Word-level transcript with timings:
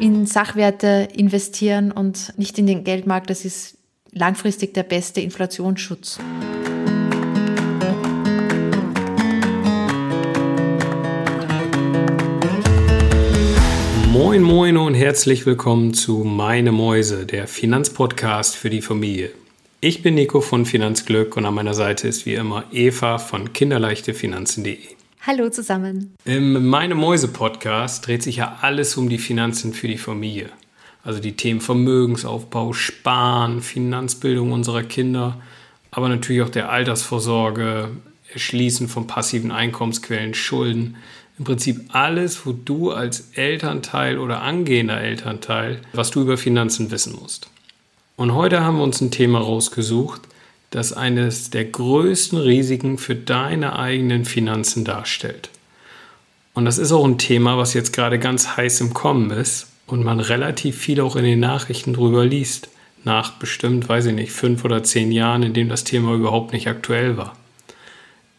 in 0.00 0.26
Sachwerte 0.26 1.08
investieren 1.14 1.92
und 1.92 2.32
nicht 2.38 2.58
in 2.58 2.66
den 2.66 2.84
Geldmarkt. 2.84 3.30
Das 3.30 3.44
ist 3.44 3.76
langfristig 4.12 4.74
der 4.74 4.82
beste 4.82 5.20
Inflationsschutz. 5.20 6.18
Moin, 14.10 14.42
moin 14.42 14.76
und 14.76 14.94
herzlich 14.94 15.46
willkommen 15.46 15.94
zu 15.94 16.24
Meine 16.24 16.72
Mäuse, 16.72 17.26
der 17.26 17.46
Finanzpodcast 17.46 18.56
für 18.56 18.70
die 18.70 18.82
Familie. 18.82 19.30
Ich 19.80 20.02
bin 20.02 20.14
Nico 20.14 20.40
von 20.40 20.66
Finanzglück 20.66 21.36
und 21.36 21.46
an 21.46 21.54
meiner 21.54 21.74
Seite 21.74 22.08
ist 22.08 22.26
wie 22.26 22.34
immer 22.34 22.64
Eva 22.72 23.18
von 23.18 23.52
kinderleichtefinanzen.de. 23.52 24.99
Hallo 25.22 25.50
zusammen. 25.50 26.14
Im 26.24 26.68
Meine 26.68 26.94
Mäuse 26.94 27.28
Podcast 27.28 28.06
dreht 28.06 28.22
sich 28.22 28.36
ja 28.36 28.56
alles 28.62 28.96
um 28.96 29.10
die 29.10 29.18
Finanzen 29.18 29.74
für 29.74 29.86
die 29.86 29.98
Familie. 29.98 30.48
Also 31.04 31.20
die 31.20 31.36
Themen 31.36 31.60
Vermögensaufbau, 31.60 32.72
Sparen, 32.72 33.60
Finanzbildung 33.60 34.50
unserer 34.50 34.82
Kinder, 34.82 35.38
aber 35.90 36.08
natürlich 36.08 36.40
auch 36.40 36.48
der 36.48 36.70
Altersvorsorge, 36.70 37.90
Erschließen 38.32 38.88
von 38.88 39.06
passiven 39.06 39.50
Einkommensquellen, 39.50 40.32
Schulden. 40.32 40.96
Im 41.38 41.44
Prinzip 41.44 41.94
alles, 41.94 42.46
wo 42.46 42.52
du 42.52 42.90
als 42.90 43.32
Elternteil 43.34 44.18
oder 44.18 44.40
angehender 44.40 45.02
Elternteil, 45.02 45.82
was 45.92 46.10
du 46.10 46.22
über 46.22 46.38
Finanzen 46.38 46.90
wissen 46.90 47.14
musst. 47.20 47.50
Und 48.16 48.32
heute 48.32 48.64
haben 48.64 48.78
wir 48.78 48.84
uns 48.84 49.02
ein 49.02 49.10
Thema 49.10 49.40
rausgesucht, 49.40 50.22
das 50.70 50.92
eines 50.92 51.50
der 51.50 51.64
größten 51.64 52.38
Risiken 52.38 52.96
für 52.98 53.16
deine 53.16 53.78
eigenen 53.78 54.24
Finanzen 54.24 54.84
darstellt. 54.84 55.50
Und 56.54 56.64
das 56.64 56.78
ist 56.78 56.92
auch 56.92 57.04
ein 57.04 57.18
Thema, 57.18 57.58
was 57.58 57.74
jetzt 57.74 57.92
gerade 57.92 58.18
ganz 58.18 58.56
heiß 58.56 58.80
im 58.80 58.94
Kommen 58.94 59.30
ist 59.30 59.68
und 59.86 60.04
man 60.04 60.20
relativ 60.20 60.78
viel 60.78 61.00
auch 61.00 61.16
in 61.16 61.24
den 61.24 61.40
Nachrichten 61.40 61.92
drüber 61.92 62.24
liest. 62.24 62.68
Nach 63.02 63.32
bestimmt, 63.32 63.88
weiß 63.88 64.06
ich 64.06 64.14
nicht, 64.14 64.32
fünf 64.32 64.64
oder 64.64 64.82
zehn 64.82 65.10
Jahren, 65.10 65.42
in 65.42 65.54
dem 65.54 65.68
das 65.68 65.84
Thema 65.84 66.14
überhaupt 66.14 66.52
nicht 66.52 66.68
aktuell 66.68 67.16
war. 67.16 67.36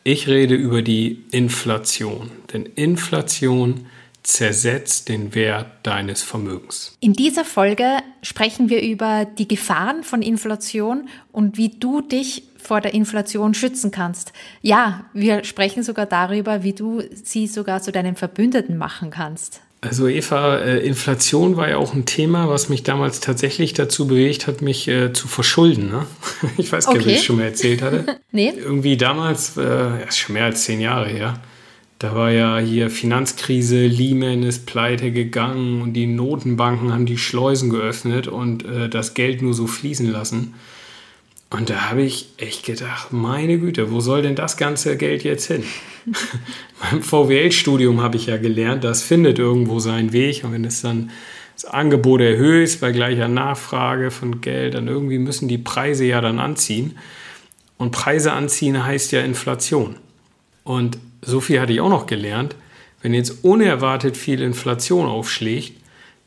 Ich 0.04 0.28
rede 0.28 0.56
über 0.56 0.82
die 0.82 1.24
Inflation. 1.32 2.32
Denn 2.54 2.66
Inflation 2.76 3.88
zersetzt 4.24 5.10
den 5.10 5.34
Wert 5.34 5.68
deines 5.84 6.22
Vermögens. 6.24 6.96
In 7.00 7.14
dieser 7.14 7.46
Folge 7.46 7.98
sprechen 8.22 8.70
wir 8.70 8.82
über 8.82 9.26
die 9.26 9.48
Gefahren 9.48 10.04
von 10.04 10.22
Inflation 10.22 11.10
und 11.32 11.58
wie 11.58 11.70
du 11.70 12.02
dich 12.02 12.44
vor 12.62 12.82
der 12.82 12.94
Inflation 12.94 13.54
schützen 13.54 13.92
kannst. 13.92 14.34
Ja, 14.62 15.06
wir 15.14 15.44
sprechen 15.44 15.84
sogar 15.84 16.06
darüber, 16.06 16.64
wie 16.64 16.74
du 16.74 17.02
sie 17.12 17.48
sogar 17.48 17.82
zu 17.82 17.92
deinem 17.92 18.16
Verbündeten 18.16 18.78
machen 18.78 19.10
kannst. 19.10 19.62
Also 19.84 20.08
Eva, 20.08 20.60
äh, 20.60 20.78
Inflation 20.86 21.58
war 21.58 21.68
ja 21.68 21.78
auch 21.78 21.96
ein 21.96 22.06
Thema, 22.06 22.48
was 22.48 22.70
mich 22.70 22.84
damals 22.84 23.20
tatsächlich 23.20 23.74
dazu 23.74 24.06
bewegt 24.06 24.46
hat, 24.46 24.62
mich 24.62 24.88
äh, 24.88 25.12
zu 25.12 25.28
verschulden. 25.28 25.90
Ne? 25.90 26.06
Ich 26.58 26.72
weiß 26.72 26.86
gar 26.86 26.94
nicht, 26.94 27.02
okay. 27.02 27.10
ob 27.10 27.16
ich 27.16 27.20
es 27.20 27.26
schon 27.26 27.38
mal 27.38 27.46
erzählt 27.46 27.82
hatte. 27.82 28.20
nee. 28.32 28.54
Irgendwie 28.56 28.96
damals, 28.96 29.58
äh, 29.58 30.08
ist 30.08 30.20
schon 30.20 30.34
mehr 30.34 30.46
als 30.46 30.64
zehn 30.66 30.82
Jahre 30.82 31.10
her, 31.10 31.42
da 32.02 32.16
war 32.16 32.32
ja 32.32 32.58
hier 32.58 32.90
Finanzkrise, 32.90 33.86
Lehman 33.86 34.42
ist 34.42 34.66
pleite 34.66 35.12
gegangen 35.12 35.84
und 35.84 35.94
die 35.94 36.08
Notenbanken 36.08 36.92
haben 36.92 37.06
die 37.06 37.20
Schleusen 37.20 37.70
geöffnet 37.70 38.28
und 38.28 38.66
äh, 38.66 38.90
das 38.90 39.14
Geld 39.14 39.44
nur 39.44 39.54
so 39.54 39.68
fließen 39.68 40.12
lassen. 40.12 40.56
Und 41.52 41.70
da 41.70 41.92
habe 41.92 42.02
ich 42.02 42.30
echt 42.38 42.66
gedacht, 42.66 43.14
meine 43.14 43.60
Güte, 43.60 43.92
wo 43.92 44.00
soll 44.00 44.24
denn 44.24 44.34
das 44.34 44.58
ganze 44.58 44.98
Geld 44.98 45.24
jetzt 45.24 45.46
hin? 45.46 45.64
Beim 46.82 47.04
VWL-Studium 47.04 48.02
habe 48.02 48.18
ich 48.18 48.26
ja 48.26 48.38
gelernt, 48.38 48.84
das 48.84 49.04
findet 49.04 49.38
irgendwo 49.38 49.78
seinen 49.78 50.12
Weg. 50.12 50.44
Und 50.44 50.54
wenn 50.54 50.66
es 50.66 50.82
dann 50.82 51.12
das 51.54 51.66
Angebot 51.66 52.22
erhöht 52.22 52.80
bei 52.82 52.92
gleicher 52.92 53.28
Nachfrage 53.28 54.10
von 54.10 54.42
Geld, 54.42 54.74
dann 54.74 54.88
irgendwie 54.88 55.20
müssen 55.20 55.48
die 55.48 55.60
Preise 55.60 56.06
ja 56.06 56.20
dann 56.20 56.40
anziehen. 56.40 56.98
Und 57.78 57.92
Preise 57.92 58.34
anziehen 58.34 58.84
heißt 58.84 59.12
ja 59.12 59.22
Inflation. 59.22 59.98
Und 60.64 60.98
so 61.22 61.40
viel 61.40 61.60
hatte 61.60 61.74
ich 61.74 61.82
auch 61.82 61.90
noch 61.90 62.06
gelernt, 62.06 62.56
wenn 63.02 63.14
jetzt 63.14 63.44
unerwartet 63.44 64.16
viel 64.16 64.42
Inflation 64.42 65.08
aufschlägt, 65.08 65.74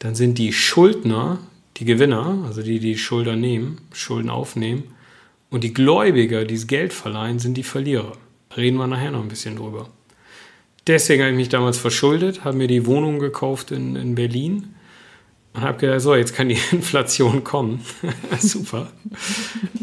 dann 0.00 0.14
sind 0.14 0.38
die 0.38 0.52
Schuldner 0.52 1.38
die 1.76 1.84
Gewinner, 1.84 2.44
also 2.46 2.62
die, 2.62 2.78
die 2.78 2.96
Schulden 2.96 3.40
nehmen, 3.40 3.78
Schulden 3.92 4.30
aufnehmen, 4.30 4.84
und 5.50 5.64
die 5.64 5.74
Gläubiger, 5.74 6.44
die 6.44 6.54
das 6.54 6.66
Geld 6.66 6.92
verleihen, 6.92 7.38
sind 7.38 7.56
die 7.56 7.62
Verlierer. 7.62 8.12
Reden 8.56 8.76
wir 8.76 8.86
nachher 8.86 9.10
noch 9.10 9.22
ein 9.22 9.28
bisschen 9.28 9.56
drüber. 9.56 9.88
Deswegen 10.86 11.22
habe 11.22 11.32
ich 11.32 11.36
mich 11.36 11.48
damals 11.48 11.78
verschuldet, 11.78 12.44
habe 12.44 12.56
mir 12.56 12.66
die 12.66 12.86
Wohnung 12.86 13.18
gekauft 13.18 13.70
in, 13.70 13.96
in 13.96 14.14
Berlin 14.14 14.74
und 15.54 15.62
habe 15.62 15.78
gedacht, 15.78 16.00
so, 16.00 16.14
jetzt 16.14 16.34
kann 16.34 16.48
die 16.48 16.58
Inflation 16.72 17.44
kommen. 17.44 17.80
Super. 18.38 18.88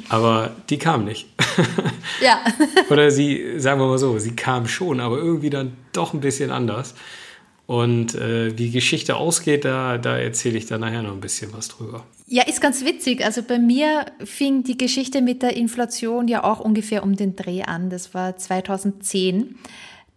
Aber 0.09 0.51
die 0.69 0.77
kam 0.77 1.05
nicht. 1.05 1.27
ja. 2.21 2.41
Oder 2.89 3.09
sie, 3.09 3.59
sagen 3.59 3.79
wir 3.79 3.87
mal 3.87 3.97
so, 3.97 4.19
sie 4.19 4.35
kam 4.35 4.67
schon, 4.67 4.99
aber 4.99 5.17
irgendwie 5.17 5.49
dann 5.49 5.77
doch 5.93 6.13
ein 6.13 6.19
bisschen 6.19 6.51
anders. 6.51 6.93
Und 7.67 8.15
äh, 8.15 8.57
wie 8.57 8.69
Geschichte 8.69 9.15
ausgeht, 9.15 9.63
da, 9.63 9.97
da 9.97 10.17
erzähle 10.17 10.57
ich 10.57 10.65
dann 10.65 10.81
nachher 10.81 11.03
noch 11.03 11.13
ein 11.13 11.21
bisschen 11.21 11.53
was 11.53 11.69
drüber. 11.69 12.03
Ja, 12.27 12.43
ist 12.43 12.59
ganz 12.59 12.83
witzig. 12.83 13.23
Also 13.23 13.41
bei 13.43 13.57
mir 13.57 14.05
fing 14.25 14.63
die 14.63 14.77
Geschichte 14.77 15.21
mit 15.21 15.41
der 15.41 15.55
Inflation 15.55 16.27
ja 16.27 16.43
auch 16.43 16.59
ungefähr 16.59 17.03
um 17.03 17.15
den 17.15 17.37
Dreh 17.37 17.63
an. 17.63 17.89
Das 17.89 18.13
war 18.13 18.35
2010. 18.35 19.55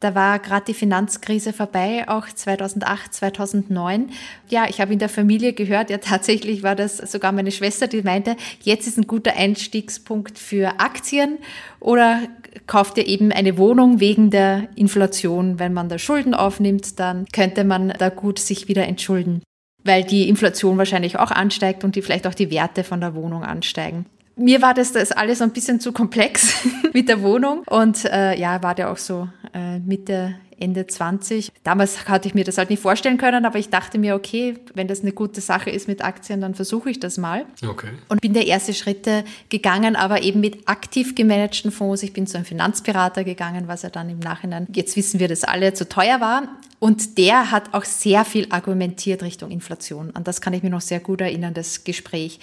Da 0.01 0.15
war 0.15 0.39
gerade 0.39 0.67
die 0.67 0.75
Finanzkrise 0.75 1.53
vorbei, 1.53 2.05
auch 2.09 2.27
2008, 2.27 3.15
2009. 3.15 4.11
Ja, 4.49 4.67
ich 4.69 4.81
habe 4.81 4.93
in 4.93 4.99
der 4.99 5.09
Familie 5.09 5.53
gehört, 5.53 5.89
ja 5.89 5.99
tatsächlich 5.99 6.63
war 6.63 6.75
das 6.75 6.99
sogar 6.99 7.33
meine 7.33 7.53
Schwester, 7.53 7.87
die 7.87 8.03
meinte, 8.03 8.37
jetzt 8.63 8.87
ist 8.87 8.99
ein 8.99 9.07
guter 9.07 9.35
Einstiegspunkt 9.35 10.39
für 10.39 10.79
Aktien 10.79 11.39
oder 11.81 12.21
kauft 12.67 12.99
ihr 12.99 13.07
eben 13.07 13.33
eine 13.33 13.57
Wohnung 13.57 14.01
wegen 14.01 14.31
der 14.31 14.69
Inflation. 14.77 15.59
Wenn 15.59 15.73
man 15.73 15.89
da 15.89 15.99
Schulden 15.99 16.35
aufnimmt, 16.35 16.99
dann 17.01 17.27
könnte 17.33 17.65
man 17.65 17.95
da 17.99 18.11
gut 18.11 18.39
sich 18.39 18.69
wieder 18.69 18.87
entschulden 18.87 19.43
weil 19.87 20.03
die 20.03 20.31
Inflation 20.31 20.79
wahrscheinlich 20.79 21.19
auch 21.19 21.31
ansteigt 21.31 21.85
und 21.85 21.95
die 21.95 22.01
vielleicht 22.01 22.27
auch 22.27 22.33
die 22.33 22.51
Werte 22.51 22.85
von 22.85 23.03
der 23.03 23.15
Wohnung 23.15 23.45
ansteigen 23.45 24.07
mir 24.37 24.63
war 24.63 24.75
das, 24.75 24.93
das 24.93 25.13
alles 25.13 25.41
ein 25.41 25.51
bisschen 25.51 25.81
zu 25.81 25.93
komplex 25.93 26.55
mit 26.93 27.09
der 27.09 27.23
Wohnung 27.23 27.63
und 27.69 28.05
äh, 28.05 28.39
ja, 28.39 28.63
war 28.63 28.75
der 28.75 28.91
auch 28.91 28.97
so 28.97 29.29
äh, 29.53 29.79
Mitte, 29.79 30.37
Ende 30.59 30.87
20. 30.87 31.53
Damals 31.63 32.09
hatte 32.09 32.29
ich 32.29 32.35
mir 32.35 32.45
das 32.45 32.59
halt 32.59 32.71
nicht 32.71 32.81
vorstellen 32.81 33.19
können, 33.19 33.45
aber 33.45 33.59
ich 33.59 33.71
dachte 33.71 33.99
mir, 33.99 34.15
okay, 34.15 34.57
wenn 34.75 34.89
das 34.89 35.01
eine 35.01 35.13
gute 35.13 35.41
Sache 35.41 35.71
ist 35.71 35.89
mit 35.89 36.05
Aktien, 36.05 36.41
dann 36.41 36.55
versuche 36.55 36.91
ich 36.91 37.01
das 37.01 37.19
mal. 37.19 37.45
Okay. 37.67 37.91
Und 38.09 38.21
bin 38.21 38.35
der 38.35 38.47
erste 38.47 38.75
Schritte 38.75 39.25
gegangen, 39.49 39.97
aber 39.97 40.23
eben 40.23 40.41
mit 40.41 40.69
aktiv 40.69 41.15
gemanagten 41.15 41.71
Fonds. 41.71 42.03
Ich 42.03 42.13
bin 42.13 42.27
zu 42.27 42.37
einem 42.37 42.47
Finanzberater 42.47 43.25
gegangen, 43.25 43.69
was 43.69 43.83
ja 43.83 43.91
dann 43.91 44.09
im 44.11 44.21
Nachhinein, 44.21 44.67
jetzt 44.73 44.97
wissen 44.97 45.21
wir 45.21 45.29
das 45.29 45.45
alle, 45.45 45.75
zu 45.75 45.89
teuer 45.89 46.21
war. 46.21 46.49
Und 46.79 47.19
der 47.19 47.51
hat 47.51 47.73
auch 47.73 47.85
sehr 47.85 48.25
viel 48.25 48.47
argumentiert 48.51 49.23
Richtung 49.23 49.51
Inflation. 49.51 50.15
An 50.15 50.25
das 50.25 50.41
kann 50.41 50.53
ich 50.53 50.63
mir 50.63 50.71
noch 50.71 50.83
sehr 50.83 51.01
gut 51.01 51.21
erinnern, 51.21 51.55
das 51.55 51.85
Gespräch 51.85 52.41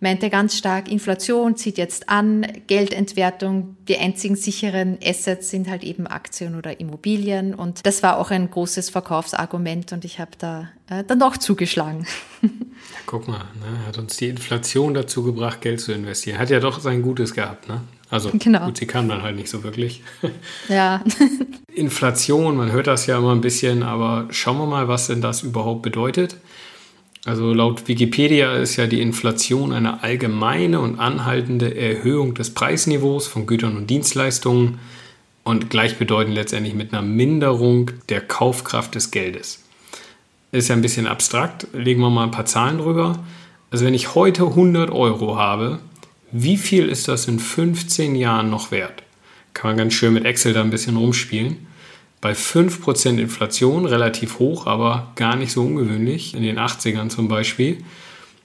meinte 0.00 0.30
ganz 0.30 0.56
stark, 0.56 0.90
Inflation 0.90 1.56
zieht 1.56 1.78
jetzt 1.78 2.08
an, 2.08 2.46
Geldentwertung, 2.66 3.76
die 3.88 3.96
einzigen 3.96 4.36
sicheren 4.36 4.98
Assets 5.02 5.50
sind 5.50 5.68
halt 5.68 5.82
eben 5.82 6.06
Aktien 6.06 6.56
oder 6.56 6.80
Immobilien 6.80 7.54
und 7.54 7.86
das 7.86 8.02
war 8.02 8.18
auch 8.18 8.30
ein 8.30 8.50
großes 8.50 8.90
Verkaufsargument 8.90 9.92
und 9.92 10.04
ich 10.04 10.18
habe 10.18 10.32
da 10.38 10.68
äh, 10.88 11.04
dann 11.04 11.20
doch 11.20 11.36
zugeschlagen. 11.36 12.06
Ja, 12.42 12.48
guck 13.06 13.26
mal, 13.28 13.38
ne, 13.38 13.86
hat 13.86 13.96
uns 13.98 14.16
die 14.18 14.28
Inflation 14.28 14.92
dazu 14.94 15.22
gebracht, 15.22 15.62
Geld 15.62 15.80
zu 15.80 15.92
investieren. 15.92 16.38
Hat 16.38 16.50
ja 16.50 16.60
doch 16.60 16.80
sein 16.80 17.00
Gutes 17.00 17.32
gehabt, 17.32 17.68
ne? 17.68 17.80
Also 18.10 18.30
genau. 18.32 18.66
gut, 18.66 18.76
sie 18.76 18.86
kam 18.86 19.08
dann 19.08 19.22
halt 19.22 19.36
nicht 19.36 19.48
so 19.48 19.64
wirklich. 19.64 20.02
Ja. 20.68 21.02
Inflation, 21.74 22.56
man 22.56 22.70
hört 22.70 22.86
das 22.86 23.06
ja 23.06 23.18
immer 23.18 23.32
ein 23.32 23.40
bisschen, 23.40 23.82
aber 23.82 24.28
schauen 24.30 24.58
wir 24.58 24.66
mal, 24.66 24.88
was 24.88 25.08
denn 25.08 25.20
das 25.20 25.42
überhaupt 25.42 25.82
bedeutet. 25.82 26.36
Also 27.24 27.54
laut 27.54 27.88
Wikipedia 27.88 28.56
ist 28.56 28.76
ja 28.76 28.86
die 28.86 29.00
Inflation 29.00 29.72
eine 29.72 30.02
allgemeine 30.02 30.80
und 30.80 30.98
anhaltende 30.98 31.74
Erhöhung 31.74 32.34
des 32.34 32.50
Preisniveaus 32.50 33.26
von 33.26 33.46
Gütern 33.46 33.78
und 33.78 33.88
Dienstleistungen 33.88 34.78
und 35.42 35.70
gleichbedeutend 35.70 36.34
letztendlich 36.34 36.74
mit 36.74 36.92
einer 36.92 37.00
Minderung 37.00 37.92
der 38.10 38.20
Kaufkraft 38.20 38.94
des 38.94 39.10
Geldes. 39.10 39.62
Ist 40.52 40.68
ja 40.68 40.76
ein 40.76 40.82
bisschen 40.82 41.06
abstrakt, 41.06 41.66
legen 41.72 42.02
wir 42.02 42.10
mal 42.10 42.24
ein 42.24 42.30
paar 42.30 42.46
Zahlen 42.46 42.78
drüber. 42.78 43.24
Also 43.70 43.86
wenn 43.86 43.94
ich 43.94 44.14
heute 44.14 44.44
100 44.44 44.90
Euro 44.90 45.36
habe, 45.36 45.78
wie 46.30 46.58
viel 46.58 46.88
ist 46.88 47.08
das 47.08 47.26
in 47.26 47.38
15 47.38 48.16
Jahren 48.16 48.50
noch 48.50 48.70
wert? 48.70 49.02
Kann 49.54 49.70
man 49.70 49.78
ganz 49.78 49.94
schön 49.94 50.12
mit 50.12 50.26
Excel 50.26 50.52
da 50.52 50.60
ein 50.60 50.70
bisschen 50.70 50.96
rumspielen 50.96 51.66
bei 52.24 52.32
5% 52.32 53.18
Inflation, 53.18 53.84
relativ 53.84 54.38
hoch, 54.38 54.66
aber 54.66 55.12
gar 55.14 55.36
nicht 55.36 55.52
so 55.52 55.60
ungewöhnlich, 55.60 56.34
in 56.34 56.42
den 56.42 56.58
80ern 56.58 57.10
zum 57.10 57.28
Beispiel, 57.28 57.84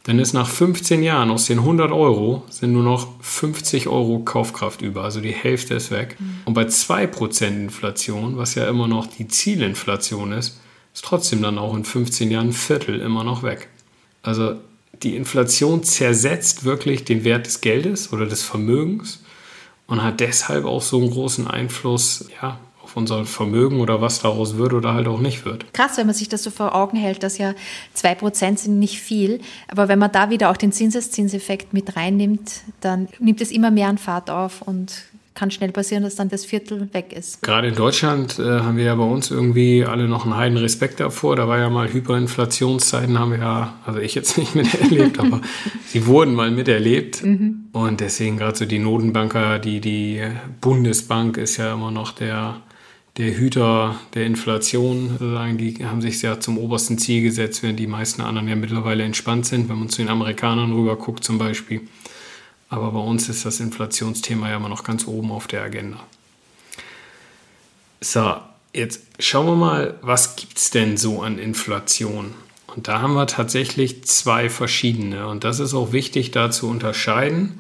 dann 0.04 0.20
ist 0.20 0.34
nach 0.34 0.50
15 0.50 1.02
Jahren 1.02 1.32
aus 1.32 1.46
den 1.46 1.60
100 1.60 1.90
Euro 1.94 2.44
sind 2.50 2.74
nur 2.74 2.84
noch 2.84 3.08
50 3.22 3.88
Euro 3.88 4.20
Kaufkraft 4.20 4.82
über, 4.82 5.06
also 5.06 5.22
die 5.22 5.32
Hälfte 5.32 5.76
ist 5.76 5.92
weg. 5.92 6.18
Mhm. 6.20 6.40
Und 6.44 6.56
bei 6.56 6.64
2% 6.64 7.46
Inflation, 7.46 8.36
was 8.36 8.56
ja 8.56 8.68
immer 8.68 8.90
noch 8.90 9.08
die 9.08 9.30
Zielinflation 9.30 10.34
ist, 10.34 10.60
ist 10.94 11.06
trotzdem 11.06 11.42
dann 11.42 11.58
auch 11.58 11.74
in 11.74 11.86
15 11.86 12.32
Jahren 12.32 12.50
ein 12.50 12.54
Viertel 12.54 13.00
immer 13.00 13.24
noch 13.24 13.44
weg. 13.44 13.70
Also 14.24 14.56
die 15.04 15.16
Inflation 15.16 15.86
zersetzt 15.86 16.66
wirklich 16.66 17.06
den 17.06 17.24
Wert 17.24 17.46
des 17.46 17.62
Geldes 17.62 18.12
oder 18.12 18.26
des 18.26 18.44
Vermögens 18.44 19.24
und 19.88 20.04
hat 20.04 20.20
deshalb 20.20 20.66
auch 20.66 20.82
so 20.82 21.00
einen 21.00 21.12
großen 21.12 21.48
Einfluss 21.48 22.26
ja, 22.42 22.60
auf 22.90 22.98
unser 22.98 23.26
Vermögen 23.26 23.80
oder 23.80 24.02
was 24.02 24.22
daraus 24.22 24.58
wird 24.58 24.74
oder 24.74 24.94
halt 24.94 25.08
auch 25.08 25.20
nicht 25.20 25.46
wird. 25.46 25.72
Krass, 25.74 25.98
wenn 25.98 26.08
man 26.08 26.16
sich 26.16 26.28
das 26.28 26.44
so 26.44 26.50
vor 26.50 26.76
Augen 26.76 26.98
hält, 26.98 27.22
dass 27.22 27.38
ja 27.38 27.54
2% 27.96 28.58
sind 28.58 28.80
nicht 28.80 29.00
viel, 29.00 29.42
aber 29.68 29.88
wenn 29.88 30.00
man 30.00 30.12
da 30.12 30.30
wieder 30.30 30.50
auch 30.50 30.58
den 30.58 30.72
Zinseszinseffekt 30.72 31.74
mit 31.74 31.96
reinnimmt, 31.96 32.62
dann 32.82 33.08
nimmt 33.20 33.42
es 33.42 33.52
immer 33.52 33.70
mehr 33.70 33.88
an 33.88 33.98
Fahrt 33.98 34.32
auf 34.32 34.64
und 34.64 35.04
kann 35.36 35.52
schnell 35.52 35.72
passieren, 35.72 36.04
dass 36.04 36.16
dann 36.16 36.28
das 36.28 36.44
Viertel 36.44 36.90
weg 36.94 37.14
ist. 37.14 37.42
Gerade 37.42 37.70
in 37.70 37.76
Deutschland 37.76 38.40
äh, 38.40 38.44
haben 38.44 38.76
wir 38.76 38.84
ja 38.84 38.96
bei 38.96 39.06
uns 39.06 39.32
irgendwie 39.32 39.86
alle 39.86 40.10
noch 40.10 40.26
einen 40.26 40.36
heiden 40.36 40.58
Respekt 40.58 41.00
davor. 41.00 41.38
Da 41.38 41.48
war 41.48 41.58
ja 41.58 41.70
mal 41.70 41.94
Hyperinflationszeiten, 41.94 43.18
haben 43.18 43.32
wir 43.32 43.40
ja, 43.40 43.74
also 43.86 44.00
ich 44.00 44.16
jetzt 44.16 44.38
nicht 44.38 44.56
miterlebt, 44.56 45.18
aber 45.18 45.40
sie 45.86 46.08
wurden 46.08 46.34
mal 46.34 46.52
miterlebt. 46.52 47.24
Mhm. 47.24 47.68
Und 47.72 48.02
deswegen 48.02 48.36
gerade 48.36 48.58
so 48.58 48.66
die 48.66 48.80
Notenbanker, 48.80 49.60
die, 49.60 49.80
die 49.80 50.22
Bundesbank 50.60 51.38
ist 51.38 51.56
ja 51.56 51.74
immer 51.74 51.92
noch 51.92 52.12
der, 52.12 52.58
der 53.20 53.38
Hüter 53.38 54.00
der 54.14 54.26
Inflation, 54.26 55.10
sozusagen, 55.10 55.58
die 55.58 55.86
haben 55.86 56.02
sich 56.02 56.22
ja 56.22 56.40
zum 56.40 56.58
obersten 56.58 56.98
Ziel 56.98 57.22
gesetzt, 57.22 57.62
während 57.62 57.78
die 57.78 57.86
meisten 57.86 58.22
anderen 58.22 58.48
ja 58.48 58.56
mittlerweile 58.56 59.04
entspannt 59.04 59.46
sind, 59.46 59.68
wenn 59.68 59.78
man 59.78 59.90
zu 59.90 60.02
den 60.02 60.08
Amerikanern 60.08 60.72
rüber 60.72 60.96
guckt 60.96 61.26
zum 61.26 61.38
Beispiel. 61.38 61.82
Aber 62.70 62.92
bei 62.92 63.00
uns 63.00 63.28
ist 63.28 63.46
das 63.46 63.60
Inflationsthema 63.60 64.50
ja 64.50 64.56
immer 64.56 64.70
noch 64.70 64.86
ganz 64.86 65.06
oben 65.06 65.32
auf 65.32 65.48
der 65.48 65.64
Agenda. 65.64 66.00
So, 68.00 68.38
jetzt 68.74 69.02
schauen 69.20 69.48
wir 69.48 69.56
mal, 69.58 70.00
was 70.02 70.38
gibt 70.38 70.58
es 70.58 70.70
denn 70.70 70.96
so 70.96 71.22
an 71.22 71.40
Inflation? 71.40 72.34
Und 72.68 72.88
da 72.88 73.02
haben 73.02 73.16
wir 73.16 73.28
tatsächlich 73.28 74.06
zwei 74.06 74.50
verschiedene. 74.50 75.28
Und 75.28 75.44
das 75.44 75.60
ist 75.60 75.74
auch 75.74 75.92
wichtig, 75.92 76.32
da 76.32 76.52
zu 76.52 76.70
unterscheiden, 76.70 77.60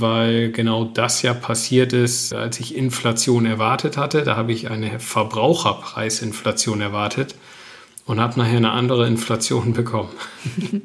weil 0.00 0.50
genau 0.52 0.84
das 0.84 1.22
ja 1.22 1.34
passiert 1.34 1.92
ist, 1.92 2.32
als 2.32 2.60
ich 2.60 2.76
Inflation 2.76 3.46
erwartet 3.46 3.96
hatte. 3.96 4.22
Da 4.22 4.36
habe 4.36 4.52
ich 4.52 4.70
eine 4.70 5.00
Verbraucherpreisinflation 5.00 6.80
erwartet 6.80 7.34
und 8.06 8.20
habe 8.20 8.38
nachher 8.38 8.56
eine 8.56 8.72
andere 8.72 9.06
Inflation 9.06 9.72
bekommen. 9.74 10.10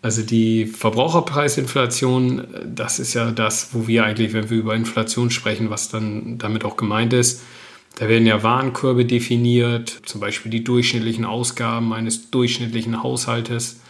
Also 0.00 0.22
die 0.22 0.66
Verbraucherpreisinflation, 0.66 2.46
das 2.64 3.00
ist 3.00 3.14
ja 3.14 3.32
das, 3.32 3.70
wo 3.72 3.88
wir 3.88 4.04
eigentlich, 4.04 4.32
wenn 4.32 4.48
wir 4.48 4.56
über 4.56 4.76
Inflation 4.76 5.32
sprechen, 5.32 5.70
was 5.70 5.88
dann 5.88 6.38
damit 6.38 6.64
auch 6.64 6.76
gemeint 6.76 7.12
ist, 7.12 7.42
da 7.96 8.08
werden 8.08 8.26
ja 8.26 8.44
Warenkörbe 8.44 9.04
definiert, 9.04 9.88
zum 10.06 10.20
Beispiel 10.20 10.52
die 10.52 10.62
durchschnittlichen 10.62 11.24
Ausgaben 11.24 11.92
eines 11.92 12.30
durchschnittlichen 12.30 13.02
Haushaltes, 13.02 13.80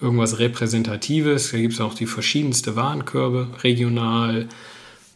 irgendwas 0.00 0.38
Repräsentatives. 0.38 1.50
Da 1.50 1.58
gibt 1.58 1.74
es 1.74 1.80
auch 1.80 1.94
die 1.94 2.06
verschiedensten 2.06 2.76
Warenkörbe, 2.76 3.48
regional, 3.62 4.48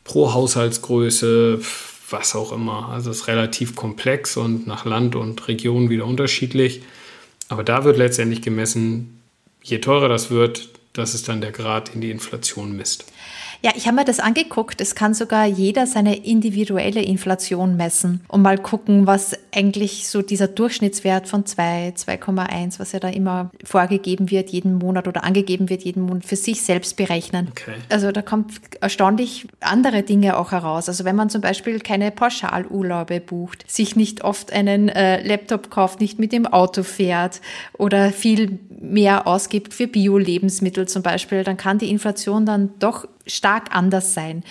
pro 0.05 0.32
Haushaltsgröße, 0.32 1.61
was 2.11 2.35
auch 2.35 2.53
immer. 2.53 2.88
Also 2.88 3.11
es 3.11 3.19
ist 3.19 3.29
relativ 3.29 3.77
komplex 3.77 4.37
und 4.37 4.67
nach 4.67 4.85
Land 4.85 5.15
und 5.15 5.47
Region 5.49 5.91
wieder 5.91 6.06
unterschiedlich. 6.06 6.82
Aber 7.49 7.65
da 7.65 7.85
wird 7.85 7.99
letztendlich 7.99 8.43
gemessen, 8.43 9.21
je 9.62 9.79
teurer 9.79 10.09
das 10.09 10.31
wird, 10.31 10.71
das 10.93 11.15
ist 11.15 11.29
dann 11.29 11.41
der 11.41 11.53
Grad, 11.53 11.94
in 11.94 12.00
die 12.00 12.11
Inflation 12.11 12.76
misst. 12.76 13.10
Ja, 13.62 13.73
ich 13.75 13.87
habe 13.87 13.97
mir 13.97 14.05
das 14.05 14.21
angeguckt. 14.21 14.81
Es 14.81 14.95
kann 14.95 15.12
sogar 15.12 15.45
jeder 15.45 15.87
seine 15.87 16.17
individuelle 16.17 17.03
Inflation 17.03 17.77
messen 17.77 18.21
und 18.29 18.43
mal 18.43 18.57
gucken, 18.57 19.07
was 19.07 19.37
eigentlich 19.55 20.09
so 20.09 20.23
dieser 20.23 20.49
Durchschnittswert 20.49 21.29
von 21.29 21.45
2, 21.45 21.95
2,1, 21.97 22.79
was 22.79 22.93
ja 22.93 23.01
da 23.01 23.09
immer 23.09 23.51
vorgegeben 23.65 24.31
wird, 24.31 24.51
jeden 24.51 24.75
Monat 24.75 25.09
oder 25.09 25.25
angegeben 25.25 25.69
wird, 25.69 25.83
jeden 25.83 26.03
Monat 26.03 26.25
für 26.25 26.37
sich 26.37 26.62
selbst 26.62 26.97
berechnen. 26.97 27.49
Okay. 27.51 27.75
Also 27.91 28.12
da 28.12 28.23
kommt 28.23 28.61
erstaunlich 28.81 29.47
andere 29.61 30.03
Dinge 30.03 30.39
auch 30.39 30.53
heraus. 30.53 30.89
Also 30.89 31.05
wenn 31.05 31.17
man 31.17 31.29
zum 31.29 31.43
Beispiel 31.43 31.81
keine 31.81 32.11
Pauschalurlaube 32.11 33.21
bucht, 33.21 33.71
sich 33.71 33.95
nicht 33.95 34.25
oft 34.25 34.53
einen 34.53 34.89
äh, 34.89 35.27
Laptop 35.27 35.71
kauft, 35.71 36.01
nicht 36.01 36.19
mit 36.19 36.33
dem 36.33 36.47
Auto 36.47 36.83
fährt 36.83 37.41
oder 37.77 38.11
viel 38.11 38.59
mehr 38.81 39.27
ausgibt 39.27 39.75
für 39.75 39.87
Bio-Lebensmittel 39.87 40.89
zum 40.89 41.03
Beispiel, 41.03 41.45
dann 41.45 41.59
kann 41.59 41.79
die 41.79 41.91
Inflation 41.91 42.47
dann 42.47 42.71
doch 42.79 43.07
stark 43.35 43.75
anders 43.75 44.15
sein. 44.15 44.44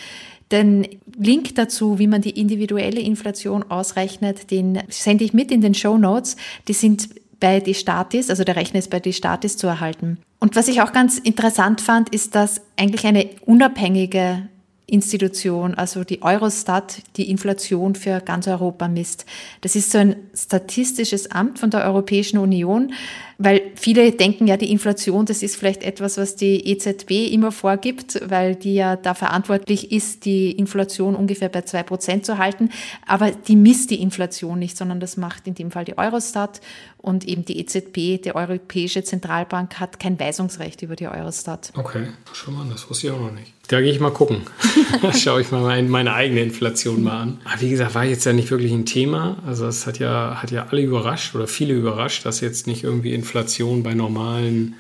Den 0.52 0.88
Link 1.18 1.56
dazu, 1.56 2.00
wie 2.00 2.08
man 2.08 2.22
die 2.22 2.40
individuelle 2.40 3.02
Inflation 3.02 3.64
ausrechnet, 3.70 4.50
den 4.50 4.80
sende 4.90 5.24
ich 5.24 5.34
mit 5.34 5.52
in 5.52 5.62
den 5.62 5.76
Show 5.76 5.98
Notes. 5.98 6.38
Die 6.68 6.74
sind 6.74 7.10
bei 7.40 7.60
die 7.60 7.76
Statis, 7.76 8.30
also 8.30 8.44
der 8.44 8.56
Rechner 8.56 8.80
ist 8.80 8.90
bei 8.90 9.00
die 9.00 9.14
Statis 9.14 9.58
zu 9.58 9.68
erhalten. 9.68 10.18
Und 10.40 10.56
was 10.56 10.68
ich 10.68 10.82
auch 10.82 10.92
ganz 10.92 11.18
interessant 11.18 11.82
fand, 11.82 12.10
ist, 12.10 12.36
dass 12.36 12.62
eigentlich 12.78 13.06
eine 13.06 13.30
unabhängige 13.46 14.48
Institution, 14.92 15.74
also 15.76 16.04
die 16.04 16.22
Eurostat, 16.22 17.02
die 17.18 17.30
Inflation 17.30 17.96
für 17.96 18.20
ganz 18.22 18.48
Europa 18.48 18.88
misst. 18.88 19.26
Das 19.62 19.76
ist 19.76 19.92
so 19.92 19.98
ein 19.98 20.16
statistisches 20.36 21.32
Amt 21.32 21.60
von 21.60 21.70
der 21.70 21.86
Europäischen 21.86 22.38
Union, 22.38 22.94
weil 23.38 23.62
viele 23.76 24.12
denken 24.12 24.48
ja, 24.48 24.58
die 24.58 24.70
Inflation, 24.70 25.26
das 25.26 25.44
ist 25.44 25.56
vielleicht 25.56 25.84
etwas, 25.84 26.18
was 26.18 26.36
die 26.36 26.70
EZB 26.70 27.32
immer 27.32 27.54
vorgibt, 27.54 28.20
weil 28.30 28.56
die 28.56 28.76
ja 28.76 28.98
da 28.98 29.14
verantwortlich 29.14 29.94
ist, 29.94 30.26
die 30.26 30.52
Inflation 30.52 31.16
ungefähr 31.16 31.48
bei 31.48 31.62
zwei 31.62 31.84
Prozent 31.84 32.26
zu 32.26 32.38
halten. 32.38 32.70
Aber 33.08 33.32
die 33.32 33.56
misst 33.56 33.92
die 33.92 34.02
Inflation 34.02 34.60
nicht, 34.60 34.78
sondern 34.78 35.00
das 35.00 35.16
macht 35.16 35.48
in 35.48 35.56
dem 35.56 35.72
Fall 35.72 35.86
die 35.86 35.98
Eurostat 35.98 36.60
und 36.98 37.26
eben 37.26 37.46
die 37.46 37.60
EZB, 37.60 38.22
die 38.22 38.36
Europäische 38.36 39.04
Zentralbank, 39.06 39.80
hat 39.80 40.02
kein 40.02 40.20
Weisungsrecht 40.20 40.82
über 40.82 40.98
die 40.98 41.08
Eurostat. 41.08 41.72
Okay, 41.78 42.08
schon 42.34 42.56
mal, 42.56 42.66
das 42.70 42.90
wusste 42.90 43.08
ich 43.08 43.14
auch 43.14 43.22
noch 43.22 43.32
nicht. 43.32 43.54
Da 43.70 43.82
gehe 43.82 43.92
ich 43.92 44.00
mal 44.00 44.10
gucken. 44.10 44.42
schaue 45.16 45.42
ich 45.42 45.52
mal 45.52 45.82
meine 45.84 46.14
eigene 46.16 46.42
Inflation 46.42 47.04
mal 47.04 47.22
an. 47.22 47.40
Aber 47.46 47.62
wie 47.62 47.70
gesagt, 47.70 47.94
war 47.94 48.04
jetzt 48.04 48.26
ja 48.26 48.34
nicht 48.34 48.50
wirklich 48.50 48.72
ein 48.72 48.88
Thema. 48.88 49.38
Also 49.46 49.68
es 49.68 49.86
hat 49.86 50.00
ja, 50.00 50.42
hat 50.42 50.50
ja 50.50 50.66
alle 50.72 50.82
überrascht 50.82 51.36
oder 51.36 51.48
viele 51.48 51.76
überrascht, 51.76 52.26
dass 52.26 52.42
jetzt 52.42 52.66
nicht 52.66 52.84
irgendwie 52.84 53.14
Inflation 53.14 53.84
bei 53.84 53.94
normalen, 53.94 54.74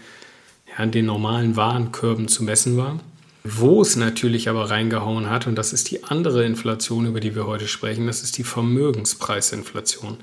ja, 0.75 0.87
den 0.87 1.05
normalen 1.05 1.55
Warenkörben 1.55 2.27
zu 2.27 2.43
messen 2.43 2.77
war. 2.77 2.99
Wo 3.43 3.83
es 3.83 3.95
natürlich 3.95 4.49
aber 4.49 4.71
reingehauen 4.71 5.29
hat, 5.29 5.45
und 5.45 5.53
das 5.53 5.71
ist 5.71 5.91
die 5.91 6.03
andere 6.05 6.43
Inflation, 6.43 7.05
über 7.05 7.19
die 7.19 7.35
wir 7.35 7.45
heute 7.45 7.67
sprechen, 7.67 8.07
das 8.07 8.23
ist 8.23 8.39
die 8.39 8.43
Vermögenspreisinflation. 8.43 10.17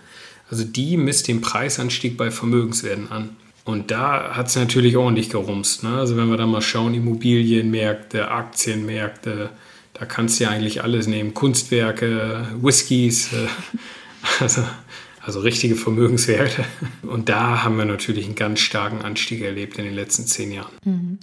Also 0.50 0.64
die 0.64 0.96
misst 0.96 1.28
den 1.28 1.40
Preisanstieg 1.40 2.16
bei 2.16 2.32
Vermögenswerten 2.32 3.12
an. 3.12 3.36
Und 3.66 3.90
da 3.90 4.36
hat 4.36 4.46
es 4.46 4.54
natürlich 4.54 4.96
ordentlich 4.96 5.28
gerumst. 5.28 5.82
Ne? 5.82 5.98
Also 5.98 6.16
wenn 6.16 6.30
wir 6.30 6.36
da 6.36 6.46
mal 6.46 6.62
schauen, 6.62 6.94
Immobilienmärkte, 6.94 8.30
Aktienmärkte, 8.30 9.50
da 9.92 10.06
kannst 10.06 10.38
du 10.38 10.44
ja 10.44 10.50
eigentlich 10.50 10.84
alles 10.84 11.08
nehmen. 11.08 11.34
Kunstwerke, 11.34 12.46
Whiskys, 12.62 13.32
äh, 13.32 13.48
also, 14.40 14.62
also 15.20 15.40
richtige 15.40 15.74
Vermögenswerte. 15.74 16.64
Und 17.02 17.28
da 17.28 17.64
haben 17.64 17.76
wir 17.76 17.86
natürlich 17.86 18.26
einen 18.26 18.36
ganz 18.36 18.60
starken 18.60 19.02
Anstieg 19.04 19.42
erlebt 19.42 19.78
in 19.78 19.84
den 19.84 19.94
letzten 19.96 20.26
zehn 20.26 20.52
Jahren. 20.52 20.72
Mhm. 20.84 21.18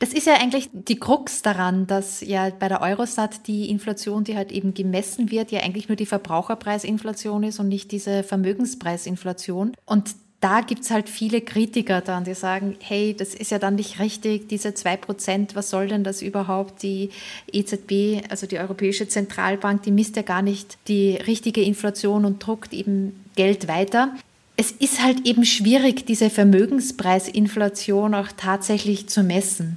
Das 0.00 0.12
ist 0.12 0.26
ja 0.26 0.34
eigentlich 0.34 0.68
die 0.74 1.00
Krux 1.00 1.40
daran, 1.40 1.86
dass 1.86 2.20
ja 2.20 2.50
bei 2.50 2.68
der 2.68 2.82
Eurostat 2.82 3.46
die 3.46 3.70
Inflation, 3.70 4.24
die 4.24 4.36
halt 4.36 4.52
eben 4.52 4.74
gemessen 4.74 5.30
wird, 5.30 5.50
ja 5.50 5.60
eigentlich 5.60 5.88
nur 5.88 5.96
die 5.96 6.04
Verbraucherpreisinflation 6.04 7.42
ist 7.42 7.58
und 7.58 7.68
nicht 7.68 7.90
diese 7.90 8.22
Vermögenspreisinflation. 8.22 9.72
Und 9.86 10.14
da 10.40 10.62
gibt 10.62 10.82
es 10.82 10.90
halt 10.90 11.10
viele 11.10 11.42
Kritiker 11.42 12.00
dann, 12.00 12.24
die 12.24 12.34
sagen, 12.34 12.76
hey, 12.80 13.14
das 13.16 13.34
ist 13.34 13.50
ja 13.50 13.58
dann 13.58 13.74
nicht 13.74 14.00
richtig, 14.00 14.48
diese 14.48 14.72
zwei 14.72 14.96
Prozent, 14.96 15.54
was 15.54 15.68
soll 15.68 15.88
denn 15.88 16.02
das 16.02 16.22
überhaupt? 16.22 16.82
Die 16.82 17.10
EZB, 17.52 18.24
also 18.30 18.46
die 18.46 18.58
Europäische 18.58 19.06
Zentralbank, 19.06 19.82
die 19.82 19.90
misst 19.90 20.16
ja 20.16 20.22
gar 20.22 20.40
nicht 20.40 20.78
die 20.88 21.16
richtige 21.16 21.62
Inflation 21.62 22.24
und 22.24 22.44
druckt 22.44 22.72
eben 22.72 23.22
Geld 23.36 23.68
weiter. 23.68 24.14
Es 24.56 24.70
ist 24.70 25.02
halt 25.02 25.26
eben 25.26 25.44
schwierig, 25.44 26.06
diese 26.06 26.30
Vermögenspreisinflation 26.30 28.14
auch 28.14 28.28
tatsächlich 28.34 29.08
zu 29.08 29.22
messen. 29.22 29.76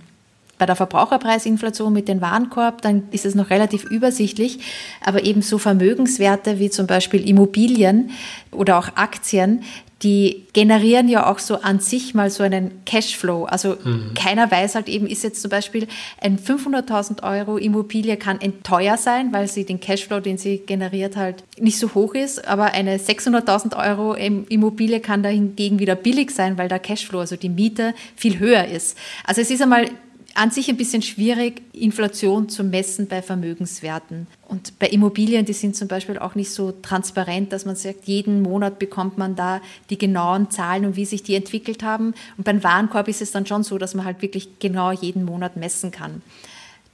Bei 0.58 0.66
der 0.66 0.76
Verbraucherpreisinflation 0.78 1.92
mit 1.92 2.08
dem 2.08 2.22
Warenkorb, 2.22 2.82
dann 2.82 3.04
ist 3.12 3.26
es 3.26 3.36
noch 3.36 3.50
relativ 3.50 3.84
übersichtlich, 3.86 4.60
aber 5.02 5.24
eben 5.24 5.42
so 5.42 5.58
Vermögenswerte 5.58 6.60
wie 6.60 6.70
zum 6.70 6.88
Beispiel 6.88 7.28
Immobilien 7.28 8.12
oder 8.52 8.78
auch 8.78 8.96
Aktien, 8.96 9.64
die 10.04 10.44
generieren 10.52 11.08
ja 11.08 11.32
auch 11.32 11.40
so 11.40 11.62
an 11.62 11.80
sich 11.80 12.14
mal 12.14 12.30
so 12.30 12.44
einen 12.44 12.84
Cashflow. 12.86 13.46
Also 13.46 13.78
mhm. 13.82 14.14
keiner 14.14 14.52
weiß 14.52 14.76
halt 14.76 14.90
eben, 14.90 15.08
ist 15.08 15.24
jetzt 15.24 15.42
zum 15.42 15.50
Beispiel 15.50 15.88
ein 16.20 16.38
500.000 16.38 17.24
Euro 17.24 17.58
Immobilie 17.58 18.18
kann 18.18 18.40
teuer 18.64 18.98
sein, 18.98 19.32
weil 19.32 19.48
sie 19.48 19.66
den 19.66 19.80
Cashflow, 19.80 20.20
den 20.20 20.38
sie 20.38 20.58
generiert, 20.58 21.16
halt 21.16 21.44
nicht 21.58 21.80
so 21.80 21.94
hoch 21.94 22.16
ist. 22.16 22.46
Aber 22.48 22.74
eine 22.74 22.98
600.000 22.98 23.78
Euro 23.78 24.14
Immobilie 24.14 25.00
kann 25.00 25.24
da 25.24 25.30
hingegen 25.30 25.80
wieder 25.80 25.96
billig 25.96 26.32
sein, 26.32 26.58
weil 26.58 26.68
der 26.68 26.80
Cashflow, 26.80 27.20
also 27.20 27.38
die 27.38 27.50
Miete, 27.50 27.94
viel 28.16 28.40
höher 28.40 28.66
ist. 28.66 28.98
Also 29.26 29.42
es 29.42 29.50
ist 29.50 29.62
einmal 29.62 29.90
an 30.36 30.50
sich 30.50 30.70
ein 30.70 30.78
bisschen 30.78 31.02
schwierig, 31.02 31.62
Inflation 31.74 32.50
zu 32.50 32.64
messen 32.64 33.08
bei 33.08 33.22
Vermögenswerten. 33.22 34.28
Und 34.48 34.80
bei 34.80 34.88
Immobilien, 34.88 35.46
die 35.46 35.54
sind 35.54 35.76
zum 35.76 35.88
Beispiel 35.88 36.18
auch 36.18 36.34
nicht 36.34 36.52
so 36.52 36.72
transparent, 36.82 37.54
dass 37.54 37.66
man 37.66 37.76
sagt, 37.76 38.06
jeden 38.06 38.42
Monat 38.42 38.80
bekommt 38.80 39.18
man 39.18 39.36
da 39.36 39.62
die 39.90 39.98
genauen 39.98 40.50
Zahlen 40.50 40.86
und 40.86 40.96
wie 40.96 41.06
sich 41.06 41.24
die 41.24 41.36
entwickelt 41.36 41.84
haben. 41.84 42.16
Und 42.38 42.46
beim 42.46 42.64
Warenkorb 42.64 43.08
ist 43.08 43.22
es 43.22 43.32
dann 43.32 43.46
schon 43.46 43.64
so, 43.64 43.78
dass 43.78 43.94
man 43.94 44.06
halt 44.06 44.22
wirklich 44.22 44.60
genau 44.60 44.92
jeden 44.92 45.24
Monat 45.24 45.56
messen 45.56 45.92
kann. 45.92 46.22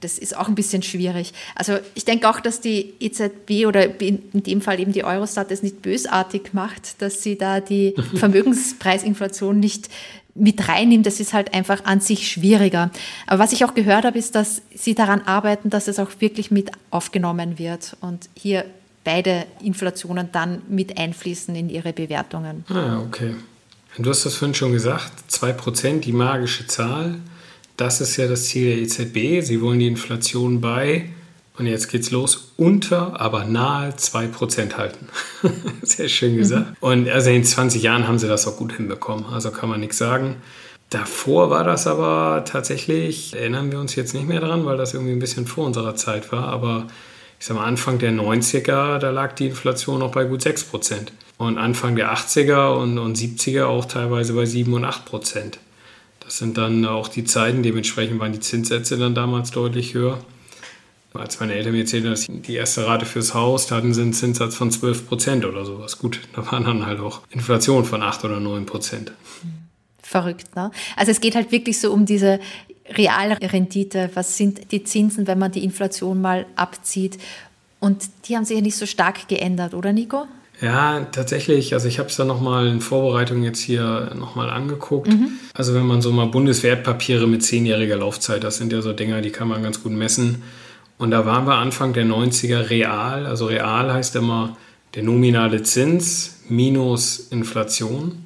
Das 0.00 0.18
ist 0.18 0.34
auch 0.34 0.48
ein 0.48 0.54
bisschen 0.54 0.82
schwierig. 0.82 1.34
Also 1.54 1.78
ich 1.94 2.06
denke 2.06 2.28
auch, 2.28 2.40
dass 2.40 2.60
die 2.60 2.94
EZB 3.00 3.66
oder 3.66 4.00
in 4.00 4.22
dem 4.32 4.62
Fall 4.62 4.80
eben 4.80 4.92
die 4.92 5.04
Eurostat 5.04 5.50
es 5.50 5.62
nicht 5.62 5.82
bösartig 5.82 6.54
macht, 6.54 7.02
dass 7.02 7.22
sie 7.22 7.36
da 7.36 7.60
die 7.60 7.94
Vermögenspreisinflation 8.14 9.60
nicht 9.60 9.90
mit 10.34 10.68
reinnimmt, 10.68 11.06
das 11.06 11.20
ist 11.20 11.32
halt 11.32 11.54
einfach 11.54 11.84
an 11.84 12.00
sich 12.00 12.30
schwieriger. 12.30 12.90
Aber 13.26 13.42
was 13.42 13.52
ich 13.52 13.64
auch 13.64 13.74
gehört 13.74 14.04
habe, 14.04 14.18
ist, 14.18 14.34
dass 14.34 14.62
sie 14.74 14.94
daran 14.94 15.22
arbeiten, 15.22 15.70
dass 15.70 15.88
es 15.88 15.98
auch 15.98 16.10
wirklich 16.20 16.50
mit 16.50 16.70
aufgenommen 16.90 17.58
wird 17.58 17.96
und 18.00 18.28
hier 18.34 18.64
beide 19.04 19.46
Inflationen 19.62 20.28
dann 20.32 20.62
mit 20.68 20.98
einfließen 20.98 21.54
in 21.54 21.70
ihre 21.70 21.92
Bewertungen. 21.92 22.64
Ah, 22.68 23.00
okay. 23.00 23.34
Du 23.98 24.08
hast 24.08 24.24
das 24.24 24.36
vorhin 24.36 24.54
schon 24.54 24.72
gesagt, 24.72 25.12
2%, 25.30 26.00
die 26.00 26.12
magische 26.12 26.66
Zahl. 26.66 27.16
Das 27.76 28.00
ist 28.00 28.16
ja 28.16 28.28
das 28.28 28.44
Ziel 28.44 28.66
der 28.66 28.78
EZB. 28.78 29.44
Sie 29.44 29.60
wollen 29.60 29.78
die 29.78 29.88
Inflation 29.88 30.60
bei 30.60 31.08
und 31.58 31.66
jetzt 31.66 31.88
geht's 31.88 32.10
los, 32.10 32.52
unter, 32.56 33.20
aber 33.20 33.44
nahe 33.44 33.90
2% 33.90 34.74
halten. 34.74 35.08
Sehr 35.82 36.08
schön 36.08 36.36
gesagt. 36.36 36.70
Mhm. 36.70 36.76
Und 36.80 37.08
also 37.08 37.30
in 37.30 37.44
20 37.44 37.82
Jahren 37.82 38.08
haben 38.08 38.18
sie 38.18 38.28
das 38.28 38.46
auch 38.46 38.56
gut 38.56 38.72
hinbekommen. 38.72 39.26
Also 39.26 39.50
kann 39.50 39.68
man 39.68 39.80
nichts 39.80 39.98
sagen. 39.98 40.36
Davor 40.90 41.50
war 41.50 41.62
das 41.62 41.86
aber 41.86 42.44
tatsächlich, 42.44 43.34
erinnern 43.36 43.70
wir 43.70 43.78
uns 43.78 43.94
jetzt 43.94 44.12
nicht 44.12 44.26
mehr 44.26 44.40
dran, 44.40 44.64
weil 44.66 44.76
das 44.76 44.92
irgendwie 44.92 45.12
ein 45.12 45.20
bisschen 45.20 45.46
vor 45.46 45.66
unserer 45.66 45.94
Zeit 45.94 46.32
war, 46.32 46.48
aber 46.48 46.88
ich 47.38 47.46
sag 47.46 47.56
mal, 47.56 47.64
Anfang 47.64 47.98
der 47.98 48.12
90er, 48.12 48.98
da 48.98 49.10
lag 49.10 49.32
die 49.34 49.46
Inflation 49.46 50.00
noch 50.00 50.12
bei 50.12 50.24
gut 50.24 50.42
6%. 50.42 51.08
Und 51.38 51.56
Anfang 51.56 51.96
der 51.96 52.12
80er 52.12 52.76
und, 52.76 52.98
und 52.98 53.16
70er 53.16 53.64
auch 53.64 53.86
teilweise 53.86 54.34
bei 54.34 54.44
7 54.44 54.72
und 54.74 54.84
8%. 54.84 55.54
Das 56.20 56.36
sind 56.36 56.58
dann 56.58 56.84
auch 56.84 57.08
die 57.08 57.24
Zeiten, 57.24 57.62
dementsprechend 57.62 58.20
waren 58.20 58.32
die 58.32 58.40
Zinssätze 58.40 58.98
dann 58.98 59.14
damals 59.14 59.52
deutlich 59.52 59.94
höher. 59.94 60.18
Als 61.12 61.40
meine 61.40 61.54
Eltern 61.54 61.72
mir 61.72 61.80
erzählten, 61.80 62.08
dass 62.08 62.26
die 62.28 62.54
erste 62.54 62.86
Rate 62.86 63.04
fürs 63.04 63.34
Haus, 63.34 63.66
da 63.66 63.76
hatten 63.76 63.92
sie 63.92 64.02
einen 64.02 64.12
Zinssatz 64.12 64.54
von 64.54 64.70
12 64.70 65.08
Prozent 65.08 65.44
oder 65.44 65.64
sowas. 65.64 65.98
Gut, 65.98 66.20
da 66.34 66.50
waren 66.50 66.64
dann 66.64 66.86
halt 66.86 67.00
auch 67.00 67.22
Inflation 67.30 67.84
von 67.84 68.02
8 68.02 68.24
oder 68.24 68.40
9 68.40 68.66
Prozent. 68.66 69.12
Verrückt, 70.02 70.54
ne? 70.56 70.70
Also 70.96 71.12
es 71.12 71.20
geht 71.20 71.34
halt 71.34 71.52
wirklich 71.52 71.80
so 71.80 71.92
um 71.92 72.06
diese 72.06 72.40
Realrendite. 72.88 74.10
Was 74.14 74.36
sind 74.36 74.72
die 74.72 74.82
Zinsen, 74.82 75.26
wenn 75.26 75.38
man 75.38 75.52
die 75.52 75.62
Inflation 75.62 76.20
mal 76.20 76.46
abzieht? 76.56 77.18
Und 77.78 78.08
die 78.26 78.36
haben 78.36 78.44
sich 78.44 78.56
ja 78.56 78.62
nicht 78.62 78.76
so 78.76 78.86
stark 78.86 79.28
geändert, 79.28 79.74
oder 79.74 79.92
Nico? 79.92 80.26
Ja, 80.60 81.06
tatsächlich. 81.12 81.72
Also 81.72 81.88
ich 81.88 81.98
habe 81.98 82.10
es 82.10 82.16
dann 82.16 82.26
nochmal 82.26 82.68
in 82.68 82.80
Vorbereitung 82.80 83.42
jetzt 83.42 83.60
hier 83.60 84.12
nochmal 84.14 84.50
angeguckt. 84.50 85.08
Mhm. 85.08 85.32
Also 85.54 85.74
wenn 85.74 85.86
man 85.86 86.02
so 86.02 86.12
mal 86.12 86.26
Bundeswertpapiere 86.26 87.26
mit 87.26 87.42
zehnjähriger 87.42 87.96
Laufzeit, 87.96 88.44
das 88.44 88.58
sind 88.58 88.72
ja 88.72 88.82
so 88.82 88.92
Dinger, 88.92 89.22
die 89.22 89.30
kann 89.30 89.48
man 89.48 89.62
ganz 89.62 89.82
gut 89.82 89.92
messen. 89.92 90.42
Und 91.00 91.12
da 91.12 91.24
waren 91.24 91.46
wir 91.46 91.54
Anfang 91.54 91.94
der 91.94 92.04
90er 92.04 92.68
real. 92.68 93.24
Also 93.24 93.46
real 93.46 93.90
heißt 93.90 94.16
immer 94.16 94.58
der 94.94 95.02
nominale 95.02 95.62
Zins 95.62 96.42
minus 96.50 97.28
Inflation. 97.30 98.22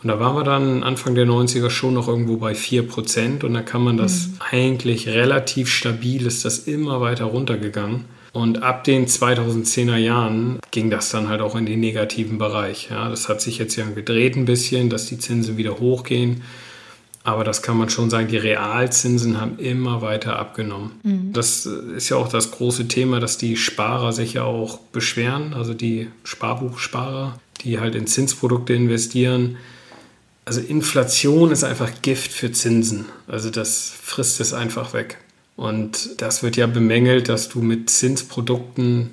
Und 0.00 0.08
da 0.08 0.20
waren 0.20 0.36
wir 0.36 0.44
dann 0.44 0.84
Anfang 0.84 1.16
der 1.16 1.26
90er 1.26 1.68
schon 1.68 1.94
noch 1.94 2.06
irgendwo 2.06 2.36
bei 2.36 2.52
4%. 2.52 3.44
Und 3.44 3.54
da 3.54 3.62
kann 3.62 3.82
man 3.82 3.96
das 3.96 4.28
mhm. 4.28 4.34
eigentlich 4.52 5.08
relativ 5.08 5.68
stabil, 5.68 6.24
ist 6.26 6.44
das 6.44 6.60
immer 6.60 7.00
weiter 7.00 7.24
runtergegangen. 7.24 8.04
Und 8.32 8.62
ab 8.62 8.84
den 8.84 9.08
2010er 9.08 9.96
Jahren 9.96 10.60
ging 10.70 10.90
das 10.90 11.10
dann 11.10 11.28
halt 11.28 11.40
auch 11.40 11.56
in 11.56 11.66
den 11.66 11.80
negativen 11.80 12.38
Bereich. 12.38 12.86
Ja, 12.88 13.08
das 13.08 13.28
hat 13.28 13.40
sich 13.40 13.58
jetzt 13.58 13.74
ja 13.74 13.84
gedreht 13.84 14.36
ein 14.36 14.44
bisschen, 14.44 14.90
dass 14.90 15.06
die 15.06 15.18
Zinsen 15.18 15.56
wieder 15.56 15.80
hochgehen. 15.80 16.44
Aber 17.26 17.42
das 17.42 17.60
kann 17.60 17.76
man 17.76 17.90
schon 17.90 18.08
sagen, 18.08 18.28
die 18.28 18.36
Realzinsen 18.36 19.40
haben 19.40 19.58
immer 19.58 20.00
weiter 20.00 20.38
abgenommen. 20.38 20.92
Mhm. 21.02 21.32
Das 21.32 21.66
ist 21.66 22.08
ja 22.08 22.16
auch 22.18 22.28
das 22.28 22.52
große 22.52 22.86
Thema, 22.86 23.18
dass 23.18 23.36
die 23.36 23.56
Sparer 23.56 24.12
sich 24.12 24.34
ja 24.34 24.44
auch 24.44 24.78
beschweren, 24.78 25.52
also 25.52 25.74
die 25.74 26.06
Sparbuchsparer, 26.22 27.36
die 27.64 27.80
halt 27.80 27.96
in 27.96 28.06
Zinsprodukte 28.06 28.74
investieren. 28.74 29.56
Also 30.44 30.60
Inflation 30.60 31.50
ist 31.50 31.64
einfach 31.64 31.90
Gift 32.00 32.30
für 32.30 32.52
Zinsen. 32.52 33.06
Also 33.26 33.50
das 33.50 33.92
frisst 34.00 34.38
es 34.38 34.52
einfach 34.52 34.92
weg. 34.92 35.18
Und 35.56 36.22
das 36.22 36.44
wird 36.44 36.56
ja 36.56 36.68
bemängelt, 36.68 37.28
dass 37.28 37.48
du 37.48 37.60
mit 37.60 37.90
Zinsprodukten 37.90 39.10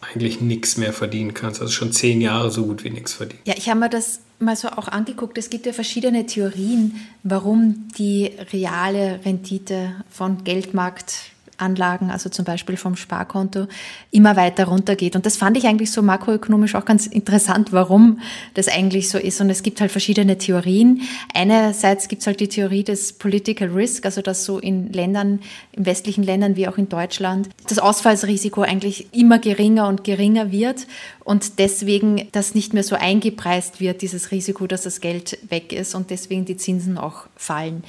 eigentlich 0.00 0.40
nichts 0.40 0.78
mehr 0.78 0.92
verdienen 0.92 1.32
kannst. 1.32 1.60
Also 1.60 1.72
schon 1.72 1.92
zehn 1.92 2.20
Jahre 2.20 2.50
so 2.50 2.66
gut 2.66 2.82
wie 2.82 2.90
nichts 2.90 3.12
verdienen. 3.12 3.42
Ja, 3.44 3.54
ich 3.56 3.68
habe 3.68 3.78
mir 3.78 3.88
das 3.88 4.18
mal 4.42 4.56
so 4.56 4.68
auch 4.68 4.88
angeguckt. 4.88 5.38
Es 5.38 5.50
gibt 5.50 5.66
ja 5.66 5.72
verschiedene 5.72 6.26
Theorien, 6.26 7.00
warum 7.22 7.88
die 7.96 8.30
reale 8.52 9.20
Rendite 9.24 9.94
von 10.10 10.44
Geldmarkt 10.44 11.31
Anlagen, 11.58 12.10
also 12.10 12.28
zum 12.28 12.44
Beispiel 12.44 12.76
vom 12.76 12.96
Sparkonto, 12.96 13.66
immer 14.10 14.36
weiter 14.36 14.64
runtergeht. 14.64 15.16
Und 15.16 15.26
das 15.26 15.36
fand 15.36 15.56
ich 15.56 15.66
eigentlich 15.66 15.90
so 15.90 16.02
makroökonomisch 16.02 16.74
auch 16.74 16.84
ganz 16.84 17.06
interessant, 17.06 17.72
warum 17.72 18.20
das 18.54 18.68
eigentlich 18.68 19.08
so 19.08 19.18
ist. 19.18 19.40
Und 19.40 19.50
es 19.50 19.62
gibt 19.62 19.80
halt 19.80 19.90
verschiedene 19.90 20.38
Theorien. 20.38 21.02
Einerseits 21.34 22.08
gibt 22.08 22.22
es 22.22 22.26
halt 22.26 22.40
die 22.40 22.48
Theorie 22.48 22.84
des 22.84 23.12
Political 23.12 23.68
Risk, 23.68 24.04
also 24.04 24.22
dass 24.22 24.44
so 24.44 24.58
in 24.58 24.92
Ländern, 24.92 25.40
in 25.72 25.86
westlichen 25.86 26.24
Ländern 26.24 26.56
wie 26.56 26.68
auch 26.68 26.78
in 26.78 26.88
Deutschland, 26.88 27.48
das 27.68 27.78
Ausfallsrisiko 27.78 28.62
eigentlich 28.62 29.08
immer 29.12 29.38
geringer 29.38 29.88
und 29.88 30.04
geringer 30.04 30.52
wird 30.52 30.86
und 31.24 31.58
deswegen 31.58 32.28
das 32.32 32.54
nicht 32.54 32.74
mehr 32.74 32.82
so 32.82 32.96
eingepreist 32.96 33.80
wird, 33.80 34.02
dieses 34.02 34.30
Risiko, 34.30 34.66
dass 34.66 34.82
das 34.82 35.00
Geld 35.00 35.38
weg 35.48 35.72
ist 35.72 35.94
und 35.94 36.10
deswegen 36.10 36.44
die 36.44 36.56
Zinsen 36.56 36.98
auch 36.98 37.26
fallen. 37.36 37.84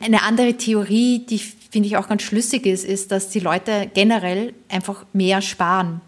Eine 0.00 0.22
andere 0.22 0.54
Theorie, 0.54 1.20
die 1.20 1.40
finde 1.72 1.88
ich 1.88 1.96
auch 1.96 2.06
ganz 2.06 2.22
schlüssig 2.22 2.66
ist, 2.66 2.84
ist, 2.84 3.10
dass 3.12 3.30
die 3.30 3.40
Leute 3.40 3.90
generell 3.94 4.52
einfach 4.68 5.06
mehr 5.14 5.40
sparen. 5.40 6.02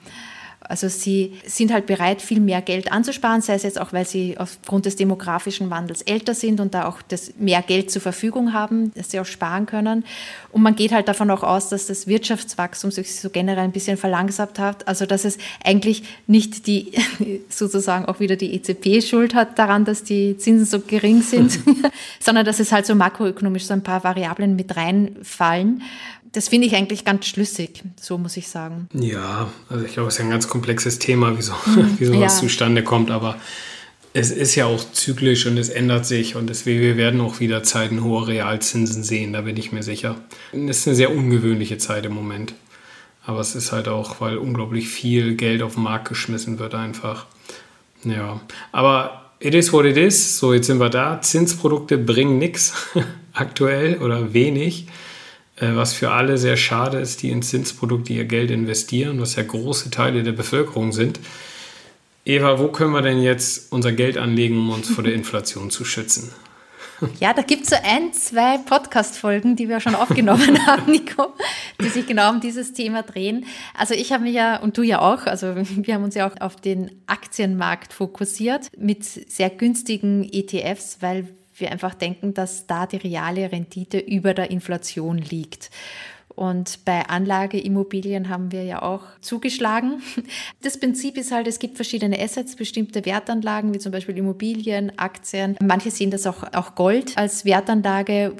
Also 0.68 0.88
sie 0.88 1.34
sind 1.46 1.72
halt 1.72 1.86
bereit, 1.86 2.22
viel 2.22 2.40
mehr 2.40 2.62
Geld 2.62 2.90
anzusparen, 2.90 3.42
sei 3.42 3.54
es 3.54 3.62
jetzt 3.62 3.80
auch, 3.80 3.92
weil 3.92 4.06
sie 4.06 4.38
aufgrund 4.38 4.86
des 4.86 4.96
demografischen 4.96 5.70
Wandels 5.70 6.02
älter 6.02 6.34
sind 6.34 6.60
und 6.60 6.74
da 6.74 6.86
auch 6.86 7.02
das 7.02 7.34
mehr 7.38 7.62
Geld 7.62 7.90
zur 7.90 8.02
Verfügung 8.02 8.52
haben, 8.52 8.92
dass 8.94 9.10
sie 9.10 9.20
auch 9.20 9.26
sparen 9.26 9.66
können. 9.66 10.04
Und 10.52 10.62
man 10.62 10.74
geht 10.74 10.92
halt 10.92 11.08
davon 11.08 11.30
auch 11.30 11.42
aus, 11.42 11.68
dass 11.68 11.86
das 11.86 12.06
Wirtschaftswachstum 12.06 12.90
sich 12.90 13.14
so 13.14 13.30
generell 13.30 13.64
ein 13.64 13.72
bisschen 13.72 13.96
verlangsamt 13.96 14.58
hat. 14.58 14.88
Also 14.88 15.06
dass 15.06 15.24
es 15.24 15.38
eigentlich 15.62 16.02
nicht 16.26 16.66
die 16.66 16.92
sozusagen 17.48 18.06
auch 18.06 18.20
wieder 18.20 18.36
die 18.36 18.54
EZB 18.54 19.06
Schuld 19.06 19.34
hat 19.34 19.58
daran, 19.58 19.84
dass 19.84 20.02
die 20.02 20.36
Zinsen 20.38 20.66
so 20.66 20.80
gering 20.80 21.22
sind, 21.22 21.58
sondern 22.20 22.44
dass 22.44 22.60
es 22.60 22.72
halt 22.72 22.86
so 22.86 22.94
makroökonomisch 22.94 23.66
so 23.66 23.74
ein 23.74 23.82
paar 23.82 24.04
Variablen 24.04 24.56
mit 24.56 24.76
reinfallen 24.76 25.82
das 26.34 26.48
finde 26.48 26.66
ich 26.66 26.74
eigentlich 26.74 27.04
ganz 27.04 27.26
schlüssig, 27.26 27.82
so 28.00 28.18
muss 28.18 28.36
ich 28.36 28.48
sagen. 28.48 28.88
Ja, 28.92 29.50
also 29.68 29.84
ich 29.84 29.92
glaube, 29.94 30.08
es 30.08 30.14
ist 30.14 30.18
ja 30.18 30.24
ein 30.24 30.30
ganz 30.30 30.48
komplexes 30.48 30.98
Thema, 30.98 31.36
wieso, 31.36 31.52
mhm, 31.66 31.94
wie 31.98 32.04
sowas 32.04 32.34
ja. 32.34 32.40
zustande 32.40 32.82
kommt, 32.82 33.10
aber 33.10 33.36
es 34.12 34.30
ist 34.30 34.54
ja 34.54 34.66
auch 34.66 34.84
zyklisch 34.92 35.46
und 35.46 35.58
es 35.58 35.68
ändert 35.68 36.06
sich 36.06 36.36
und 36.36 36.48
deswegen 36.48 36.80
wir 36.80 36.96
werden 36.96 37.20
auch 37.20 37.40
wieder 37.40 37.62
Zeiten 37.62 38.04
hoher 38.04 38.28
Realzinsen 38.28 39.02
sehen, 39.02 39.32
da 39.32 39.42
bin 39.42 39.56
ich 39.56 39.72
mir 39.72 39.82
sicher. 39.82 40.16
Es 40.52 40.78
ist 40.78 40.88
eine 40.88 40.96
sehr 40.96 41.14
ungewöhnliche 41.14 41.78
Zeit 41.78 42.04
im 42.06 42.14
Moment. 42.14 42.54
Aber 43.26 43.40
es 43.40 43.54
ist 43.54 43.72
halt 43.72 43.88
auch, 43.88 44.20
weil 44.20 44.36
unglaublich 44.36 44.88
viel 44.88 45.34
Geld 45.34 45.62
auf 45.62 45.74
den 45.74 45.84
Markt 45.84 46.08
geschmissen 46.08 46.58
wird 46.58 46.74
einfach. 46.74 47.26
Ja, 48.04 48.40
aber 48.70 49.32
it 49.38 49.54
is 49.54 49.72
what 49.72 49.86
it 49.86 49.96
is. 49.96 50.38
So, 50.38 50.52
jetzt 50.52 50.66
sind 50.66 50.78
wir 50.78 50.90
da. 50.90 51.20
Zinsprodukte 51.20 51.96
bringen 51.96 52.38
nichts 52.38 52.74
aktuell 53.32 53.96
oder 53.98 54.34
wenig. 54.34 54.86
Äh, 55.64 55.76
was 55.76 55.94
für 55.94 56.10
alle 56.10 56.38
sehr 56.38 56.56
schade 56.56 56.98
ist, 56.98 57.22
die 57.22 57.30
in 57.30 57.42
Zinsprodukte 57.42 58.12
ihr 58.12 58.24
Geld 58.24 58.50
investieren, 58.50 59.20
was 59.20 59.36
ja 59.36 59.42
große 59.42 59.90
Teile 59.90 60.22
der 60.22 60.32
Bevölkerung 60.32 60.92
sind. 60.92 61.20
Eva, 62.24 62.58
wo 62.58 62.68
können 62.68 62.92
wir 62.92 63.02
denn 63.02 63.22
jetzt 63.22 63.72
unser 63.72 63.92
Geld 63.92 64.16
anlegen, 64.16 64.58
um 64.58 64.70
uns 64.70 64.88
vor 64.88 65.04
der 65.04 65.14
Inflation 65.20 65.70
zu 65.70 65.84
schützen? 65.84 66.32
Ja, 67.18 67.34
da 67.34 67.42
gibt 67.42 67.64
es 67.64 67.70
so 67.70 67.76
ein, 67.82 68.12
zwei 68.12 68.56
Podcast-Folgen, 68.58 69.56
die 69.56 69.68
wir 69.68 69.80
schon 69.80 69.94
aufgenommen 69.94 70.64
haben, 70.66 70.90
Nico, 70.90 71.34
die 71.80 71.88
sich 71.88 72.06
genau 72.06 72.30
um 72.30 72.40
dieses 72.40 72.72
Thema 72.72 73.02
drehen. 73.02 73.46
Also 73.76 73.94
ich 73.94 74.12
habe 74.12 74.22
mich 74.22 74.34
ja, 74.34 74.58
und 74.58 74.78
du 74.78 74.82
ja 74.82 75.00
auch, 75.00 75.26
also 75.26 75.54
wir 75.56 75.94
haben 75.94 76.04
uns 76.04 76.14
ja 76.14 76.28
auch 76.28 76.40
auf 76.40 76.56
den 76.56 77.02
Aktienmarkt 77.06 77.92
fokussiert 77.92 78.70
mit 78.78 79.04
sehr 79.04 79.50
günstigen 79.50 80.24
ETFs, 80.32 80.98
weil 81.00 81.28
wir 81.56 81.72
einfach 81.72 81.94
denken, 81.94 82.34
dass 82.34 82.66
da 82.66 82.86
die 82.86 82.96
reale 82.96 83.50
Rendite 83.50 83.98
über 83.98 84.34
der 84.34 84.50
Inflation 84.50 85.18
liegt. 85.18 85.70
Und 86.28 86.84
bei 86.84 87.06
Anlageimmobilien 87.06 88.28
haben 88.28 88.50
wir 88.50 88.64
ja 88.64 88.82
auch 88.82 89.02
zugeschlagen. 89.20 90.02
Das 90.62 90.80
Prinzip 90.80 91.16
ist 91.16 91.30
halt, 91.30 91.46
es 91.46 91.58
gibt 91.58 91.76
verschiedene 91.76 92.18
Assets, 92.18 92.56
bestimmte 92.56 93.04
Wertanlagen, 93.04 93.72
wie 93.74 93.78
zum 93.78 93.92
Beispiel 93.92 94.16
Immobilien, 94.16 94.98
Aktien. 94.98 95.56
Manche 95.62 95.90
sehen 95.90 96.10
das 96.10 96.26
auch, 96.26 96.42
auch 96.54 96.74
Gold 96.74 97.16
als 97.16 97.44
Wertanlage 97.44 98.34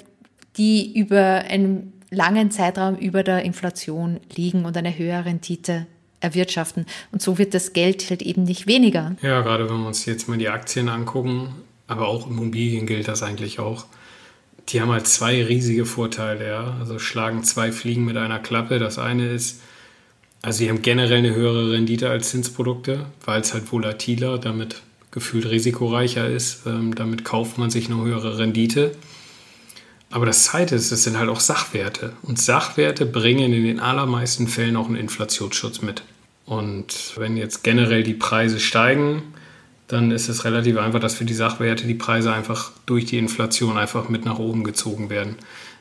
die 0.57 0.97
über 0.99 1.45
einen 1.49 1.93
langen 2.11 2.51
Zeitraum 2.51 2.97
über 2.97 3.23
der 3.23 3.43
Inflation 3.43 4.21
liegen 4.35 4.65
und 4.65 4.77
eine 4.77 4.97
höhere 4.97 5.25
Rendite 5.25 5.87
erwirtschaften. 6.21 6.87
Und 7.13 7.23
so 7.23 7.39
wird 7.39 7.55
das 7.55 7.73
Geld 7.73 8.09
halt 8.09 8.23
eben 8.23 8.45
nicht 8.45 8.67
weniger. 8.67 9.17
Ja, 9.21 9.43
gerade 9.43 9.69
wenn 9.69 9.81
wir 9.81 9.87
uns 9.89 10.07
jetzt 10.07 10.29
mal 10.29 10.39
die 10.39 10.49
Aktien 10.49 10.89
angucken, 10.89 11.55
aber 11.87 12.09
auch 12.09 12.29
Immobilien 12.29 12.87
gilt 12.87 13.09
das 13.09 13.23
eigentlich 13.23 13.59
auch. 13.59 13.87
Die 14.69 14.81
haben 14.81 14.91
halt 14.91 15.07
zwei 15.07 15.45
riesige 15.45 15.85
Vorteile, 15.85 16.49
ja. 16.49 16.77
Also 16.81 16.99
schlagen 16.99 17.45
zwei 17.45 17.71
Fliegen 17.73 18.05
mit 18.05 18.17
einer 18.17 18.39
Klappe. 18.39 18.79
Das 18.79 18.99
eine 18.99 19.29
ist, 19.29 19.61
also 20.41 20.59
sie 20.59 20.69
haben 20.69 20.83
generell 20.83 21.19
eine 21.19 21.35
höhere 21.35 21.73
Rendite 21.73 22.09
als 22.09 22.31
Zinsprodukte, 22.31 23.07
weil 23.25 23.41
es 23.43 23.53
halt 23.53 23.71
volatiler, 23.71 24.39
damit 24.39 24.83
gefühlt 25.11 25.47
risikoreicher 25.47 26.29
ist. 26.29 26.67
Ähm, 26.67 26.95
damit 26.95 27.25
kauft 27.25 27.59
man 27.59 27.71
sich 27.71 27.91
eine 27.91 28.03
höhere 28.03 28.39
Rendite. 28.39 28.93
Aber 30.11 30.27
das 30.27 30.45
Zweite 30.45 30.77
ist, 30.77 30.93
es 30.93 31.05
sind 31.05 31.19
halt 31.19 31.29
auch 31.29 31.41
Sachwerte. 31.41 32.13
Und 32.23 32.39
Sachwerte 32.39 33.05
bringen 33.05 33.53
in 33.53 33.65
den 33.65 33.81
allermeisten 33.81 34.47
Fällen 34.47 34.77
auch 34.77 34.87
einen 34.87 34.97
Inflationsschutz 34.97 35.83
mit. 35.83 36.05
Und 36.47 37.15
wenn 37.17 37.37
jetzt 37.37 37.65
generell 37.65 38.03
die 38.03 38.15
Preise 38.15 38.61
steigen, 38.61 39.23
dann 39.89 40.11
ist 40.11 40.29
es 40.29 40.45
relativ 40.45 40.79
einfach, 40.79 41.01
dass 41.01 41.15
für 41.15 41.25
die 41.25 41.35
Sachwerte 41.35 41.87
die 41.87 41.95
Preise 41.95 42.33
einfach 42.33 42.73
durch 42.87 43.05
die 43.05 43.19
Inflation 43.19 43.77
einfach 43.77 44.09
mit 44.09 44.25
nach 44.25 44.39
oben 44.39 44.65
gezogen 44.65 45.11
werden. 45.11 45.37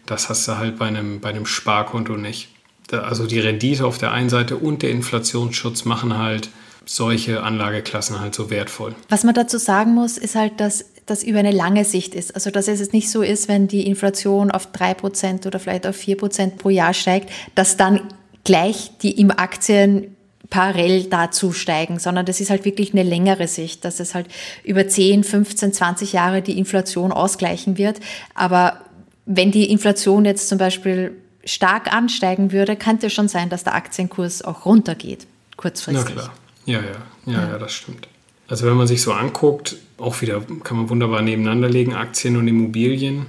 Das 0.06 0.30
hast 0.30 0.48
du 0.48 0.58
halt 0.58 0.78
bei 0.78 0.88
einem, 0.88 1.22
bei 1.22 1.30
einem 1.30 1.46
Sparkonto 1.46 2.18
nicht. 2.18 2.50
Also 2.92 3.26
die 3.26 3.40
Rendite 3.40 3.86
auf 3.86 3.98
der 3.98 4.12
einen 4.12 4.30
Seite 4.30 4.58
und 4.58 4.82
der 4.82 4.92
Inflationsschutz 4.92 5.86
machen 5.86 6.18
halt 6.18 6.50
solche 6.86 7.44
Anlageklassen 7.44 8.20
halt 8.20 8.36
so 8.36 8.50
wertvoll. 8.50 8.94
Was 9.10 9.24
man 9.24 9.34
dazu 9.34 9.58
sagen 9.58 9.94
muss, 9.94 10.18
ist 10.18 10.36
halt, 10.36 10.60
dass 10.60 10.86
das 11.06 11.24
über 11.24 11.40
eine 11.40 11.52
lange 11.52 11.86
Sicht 11.86 12.14
ist. 12.14 12.36
Also 12.36 12.52
dass 12.52 12.68
es 12.68 12.92
nicht 12.92 13.10
so 13.10 13.22
ist, 13.22 13.48
wenn 13.48 13.68
die 13.68 13.88
Inflation 13.88 14.52
auf 14.52 14.70
3% 14.74 15.48
oder 15.48 15.60
vielleicht 15.60 15.88
auf 15.88 15.98
4% 15.98 16.58
pro 16.58 16.70
Jahr 16.70 16.94
steigt, 16.94 17.32
dass 17.56 17.78
dann 17.78 18.02
gleich 18.44 18.92
die 19.02 19.20
im 19.20 19.32
Aktien 19.32 20.13
parallel 20.54 21.06
dazu 21.06 21.52
steigen, 21.52 21.98
sondern 21.98 22.28
das 22.28 22.40
ist 22.40 22.52
halt 22.52 22.64
wirklich 22.64 22.94
eine 22.94 23.02
längere 23.02 23.48
Sicht, 23.48 23.84
dass 23.86 24.00
es 24.00 24.14
halt 24.14 24.28
über 24.64 24.88
10, 24.88 25.24
15, 25.24 25.74
20 25.74 26.14
Jahre 26.14 26.44
die 26.44 26.60
Inflation 26.60 27.12
ausgleichen 27.12 27.80
wird. 27.80 28.00
Aber 28.36 28.80
wenn 29.26 29.50
die 29.50 29.72
Inflation 29.72 30.26
jetzt 30.26 30.50
zum 30.50 30.60
Beispiel 30.60 31.18
stark 31.44 31.92
ansteigen 31.92 32.52
würde, 32.52 32.76
könnte 32.76 33.08
es 33.08 33.14
schon 33.14 33.28
sein, 33.28 33.50
dass 33.50 33.64
der 33.64 33.74
Aktienkurs 33.74 34.44
auch 34.44 34.68
runtergeht, 34.68 35.26
kurzfristig. 35.58 36.14
Na 36.16 36.22
klar, 36.22 36.34
ja, 36.66 36.82
ja, 36.82 36.86
ja, 37.26 37.34
ja, 37.34 37.50
ja 37.50 37.58
das 37.58 37.74
stimmt. 37.74 38.08
Also 38.48 38.68
wenn 38.68 38.76
man 38.76 38.86
sich 38.86 39.02
so 39.02 39.12
anguckt, 39.12 39.78
auch 39.98 40.22
wieder 40.22 40.40
kann 40.64 40.78
man 40.78 40.88
wunderbar 40.88 41.24
nebeneinander 41.24 41.68
legen, 41.68 41.96
Aktien 41.96 42.38
und 42.38 42.48
Immobilien. 42.48 43.26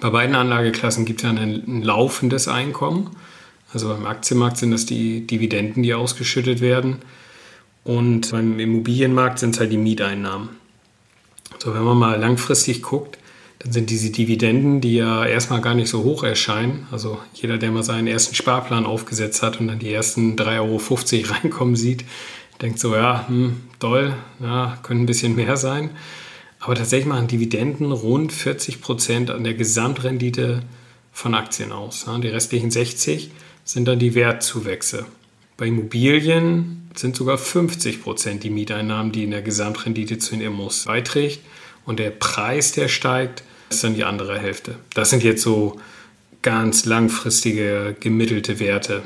Bei 0.00 0.10
beiden 0.10 0.36
Anlageklassen 0.36 1.04
gibt 1.04 1.18
es 1.18 1.24
ja 1.24 1.30
ein, 1.30 1.64
ein 1.66 1.82
laufendes 1.82 2.46
Einkommen. 2.46 3.10
Also 3.72 3.88
beim 3.88 4.06
Aktienmarkt 4.06 4.56
sind 4.56 4.70
das 4.70 4.86
die 4.86 5.26
Dividenden, 5.26 5.82
die 5.82 5.94
ausgeschüttet 5.94 6.60
werden. 6.60 6.96
Und 7.84 8.30
beim 8.30 8.58
Immobilienmarkt 8.58 9.38
sind 9.38 9.54
es 9.54 9.60
halt 9.60 9.72
die 9.72 9.78
Mieteinnahmen. 9.78 10.50
So, 11.58 11.74
wenn 11.74 11.82
man 11.82 11.98
mal 11.98 12.18
langfristig 12.18 12.82
guckt, 12.82 13.18
dann 13.60 13.72
sind 13.72 13.90
diese 13.90 14.10
Dividenden, 14.10 14.80
die 14.80 14.94
ja 14.94 15.24
erstmal 15.24 15.60
gar 15.60 15.74
nicht 15.74 15.88
so 15.88 16.04
hoch 16.04 16.22
erscheinen. 16.22 16.86
Also 16.92 17.18
jeder, 17.34 17.58
der 17.58 17.72
mal 17.72 17.82
seinen 17.82 18.06
ersten 18.06 18.34
Sparplan 18.34 18.86
aufgesetzt 18.86 19.42
hat 19.42 19.58
und 19.58 19.68
dann 19.68 19.80
die 19.80 19.92
ersten 19.92 20.36
3,50 20.36 20.60
Euro 20.60 21.32
reinkommen 21.34 21.76
sieht, 21.76 22.04
denkt 22.62 22.78
so, 22.78 22.94
ja, 22.94 23.26
hm, 23.26 23.60
toll, 23.80 24.14
ja, 24.40 24.78
können 24.82 25.02
ein 25.02 25.06
bisschen 25.06 25.34
mehr 25.34 25.56
sein. 25.56 25.90
Aber 26.60 26.74
tatsächlich 26.74 27.08
machen 27.08 27.26
Dividenden 27.28 27.92
rund 27.92 28.32
40 28.32 28.80
Prozent 28.80 29.30
an 29.30 29.44
der 29.44 29.54
Gesamtrendite 29.54 30.62
von 31.12 31.34
Aktien 31.34 31.72
aus. 31.72 32.06
Die 32.22 32.28
restlichen 32.28 32.70
60 32.70 33.30
sind 33.68 33.86
dann 33.86 33.98
die 33.98 34.14
Wertzuwächse. 34.14 35.06
Bei 35.56 35.66
Immobilien 35.66 36.90
sind 36.94 37.16
sogar 37.16 37.36
50 37.36 38.02
Prozent 38.02 38.42
die 38.42 38.50
Mieteinnahmen, 38.50 39.12
die 39.12 39.24
in 39.24 39.30
der 39.30 39.42
Gesamtrendite 39.42 40.18
zu 40.18 40.32
den 40.32 40.40
Immos 40.40 40.84
beiträgt. 40.84 41.40
Und 41.84 41.98
der 41.98 42.10
Preis, 42.10 42.72
der 42.72 42.88
steigt, 42.88 43.42
ist 43.70 43.84
dann 43.84 43.94
die 43.94 44.04
andere 44.04 44.38
Hälfte. 44.38 44.76
Das 44.94 45.10
sind 45.10 45.22
jetzt 45.22 45.42
so 45.42 45.78
ganz 46.42 46.86
langfristige 46.86 47.96
gemittelte 48.00 48.60
Werte 48.60 49.02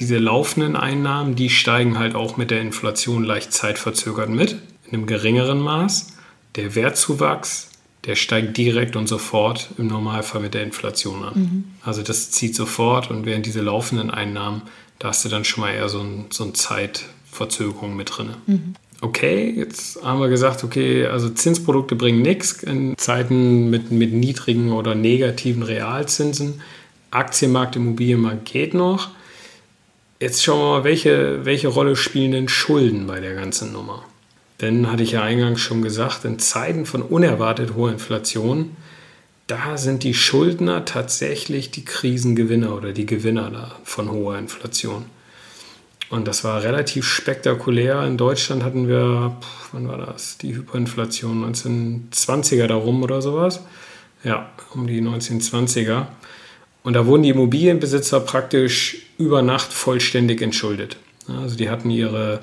diese 0.00 0.18
laufenden 0.18 0.76
Einnahmen, 0.76 1.36
die 1.36 1.50
steigen 1.50 1.98
halt 1.98 2.14
auch 2.14 2.36
mit 2.36 2.50
der 2.50 2.60
Inflation 2.60 3.24
leicht 3.24 3.52
zeitverzögert 3.52 4.28
mit, 4.28 4.56
in 4.86 4.94
einem 4.94 5.06
geringeren 5.06 5.60
Maß. 5.60 6.08
Der 6.56 6.74
Wertzuwachs, 6.74 7.70
der 8.06 8.16
steigt 8.16 8.56
direkt 8.56 8.96
und 8.96 9.08
sofort 9.08 9.70
im 9.78 9.86
Normalfall 9.86 10.40
mit 10.40 10.54
der 10.54 10.62
Inflation 10.62 11.24
an. 11.24 11.34
Mhm. 11.34 11.64
Also 11.82 12.02
das 12.02 12.30
zieht 12.30 12.54
sofort 12.54 13.10
und 13.10 13.24
während 13.24 13.46
diese 13.46 13.62
laufenden 13.62 14.10
Einnahmen, 14.10 14.62
da 14.98 15.08
hast 15.08 15.24
du 15.24 15.28
dann 15.28 15.44
schon 15.44 15.62
mal 15.62 15.72
eher 15.72 15.88
so, 15.88 16.00
ein, 16.00 16.26
so 16.30 16.44
eine 16.44 16.52
Zeitverzögerung 16.52 17.96
mit 17.96 18.16
drin. 18.16 18.30
Mhm. 18.46 18.74
Okay, 19.00 19.52
jetzt 19.56 20.02
haben 20.02 20.20
wir 20.20 20.28
gesagt, 20.28 20.64
okay, 20.64 21.06
also 21.06 21.28
Zinsprodukte 21.28 21.94
bringen 21.94 22.22
nichts 22.22 22.62
in 22.62 22.96
Zeiten 22.96 23.68
mit, 23.68 23.90
mit 23.90 24.12
niedrigen 24.12 24.72
oder 24.72 24.94
negativen 24.94 25.62
Realzinsen. 25.62 26.62
Aktienmarkt, 27.10 27.76
Immobilienmarkt 27.76 28.46
geht 28.46 28.72
noch. 28.74 29.10
Jetzt 30.20 30.42
schauen 30.42 30.58
wir 30.58 30.78
mal, 30.78 30.84
welche, 30.84 31.44
welche 31.44 31.68
Rolle 31.68 31.96
spielen 31.96 32.32
denn 32.32 32.48
Schulden 32.48 33.06
bei 33.06 33.20
der 33.20 33.34
ganzen 33.34 33.72
Nummer? 33.72 34.04
Denn, 34.60 34.90
hatte 34.90 35.02
ich 35.02 35.12
ja 35.12 35.22
eingangs 35.22 35.60
schon 35.60 35.82
gesagt, 35.82 36.24
in 36.24 36.38
Zeiten 36.38 36.86
von 36.86 37.02
unerwartet 37.02 37.74
hoher 37.74 37.92
Inflation, 37.92 38.76
da 39.46 39.76
sind 39.76 40.04
die 40.04 40.14
Schuldner 40.14 40.84
tatsächlich 40.84 41.70
die 41.70 41.84
Krisengewinner 41.84 42.74
oder 42.74 42.92
die 42.92 43.04
Gewinner 43.04 43.72
von 43.84 44.10
hoher 44.10 44.38
Inflation. 44.38 45.04
Und 46.08 46.28
das 46.28 46.44
war 46.44 46.62
relativ 46.62 47.06
spektakulär. 47.06 48.04
In 48.04 48.16
Deutschland 48.16 48.62
hatten 48.62 48.88
wir, 48.88 49.36
wann 49.72 49.88
war 49.88 49.98
das? 49.98 50.38
Die 50.38 50.54
Hyperinflation 50.54 51.52
1920er 51.52 52.66
darum 52.66 53.02
oder 53.02 53.20
sowas. 53.20 53.60
Ja, 54.22 54.50
um 54.74 54.86
die 54.86 55.02
1920er. 55.02 56.06
Und 56.82 56.92
da 56.92 57.06
wurden 57.06 57.22
die 57.22 57.30
Immobilienbesitzer 57.30 58.20
praktisch 58.20 59.06
über 59.18 59.42
Nacht 59.42 59.72
vollständig 59.72 60.40
entschuldet. 60.40 60.96
Also 61.26 61.56
die 61.56 61.70
hatten 61.70 61.90
ihre, 61.90 62.40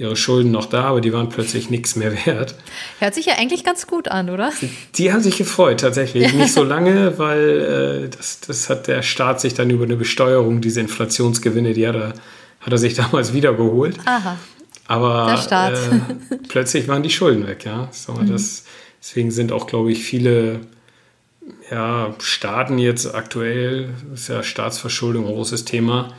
ihre 0.00 0.16
Schulden 0.16 0.50
noch 0.50 0.64
da, 0.64 0.84
aber 0.84 1.02
die 1.02 1.12
waren 1.12 1.28
plötzlich 1.28 1.68
nichts 1.68 1.94
mehr 1.94 2.12
wert. 2.24 2.54
Hört 3.00 3.14
sich 3.14 3.26
ja 3.26 3.34
eigentlich 3.34 3.64
ganz 3.64 3.86
gut 3.86 4.08
an, 4.08 4.30
oder? 4.30 4.50
Die, 4.94 5.12
haben 5.12 5.20
sich 5.20 5.36
gefreut, 5.36 5.80
tatsächlich. 5.80 6.32
Nicht 6.32 6.54
so 6.54 6.64
lange, 6.64 7.18
weil 7.18 8.06
äh, 8.06 8.08
das, 8.08 8.40
das 8.40 8.70
hat 8.70 8.88
der 8.88 9.02
Staat 9.02 9.42
sich 9.42 9.52
dann 9.52 9.68
über 9.68 9.84
eine 9.84 9.96
Besteuerung, 9.96 10.62
diese 10.62 10.80
Inflationsgewinne, 10.80 11.74
die 11.74 11.86
hat 11.86 11.96
er, 11.96 12.14
hat 12.60 12.72
er 12.72 12.78
sich 12.78 12.94
damals 13.02 13.34
wiedergeholt. 13.34 13.98
Aha. 14.06 14.38
Aber. 14.86 15.38
Äh, 15.50 16.14
plötzlich 16.48 16.88
waren 16.88 17.02
die 17.02 17.10
Schulden 17.10 17.46
weg, 17.46 17.66
ja. 17.66 17.90
So, 17.92 18.14
mhm. 18.14 18.32
das, 18.32 18.64
deswegen 19.02 19.30
sind 19.30 19.52
auch, 19.52 19.66
glaube 19.66 19.92
ich, 19.92 20.02
viele 20.02 20.60
ja, 21.70 22.14
Staaten 22.20 22.78
jetzt 22.78 23.14
aktuell, 23.14 23.90
ist 24.14 24.28
ja 24.30 24.42
Staatsverschuldung 24.42 25.26
ein 25.26 25.34
großes 25.34 25.66
Thema. 25.66 26.14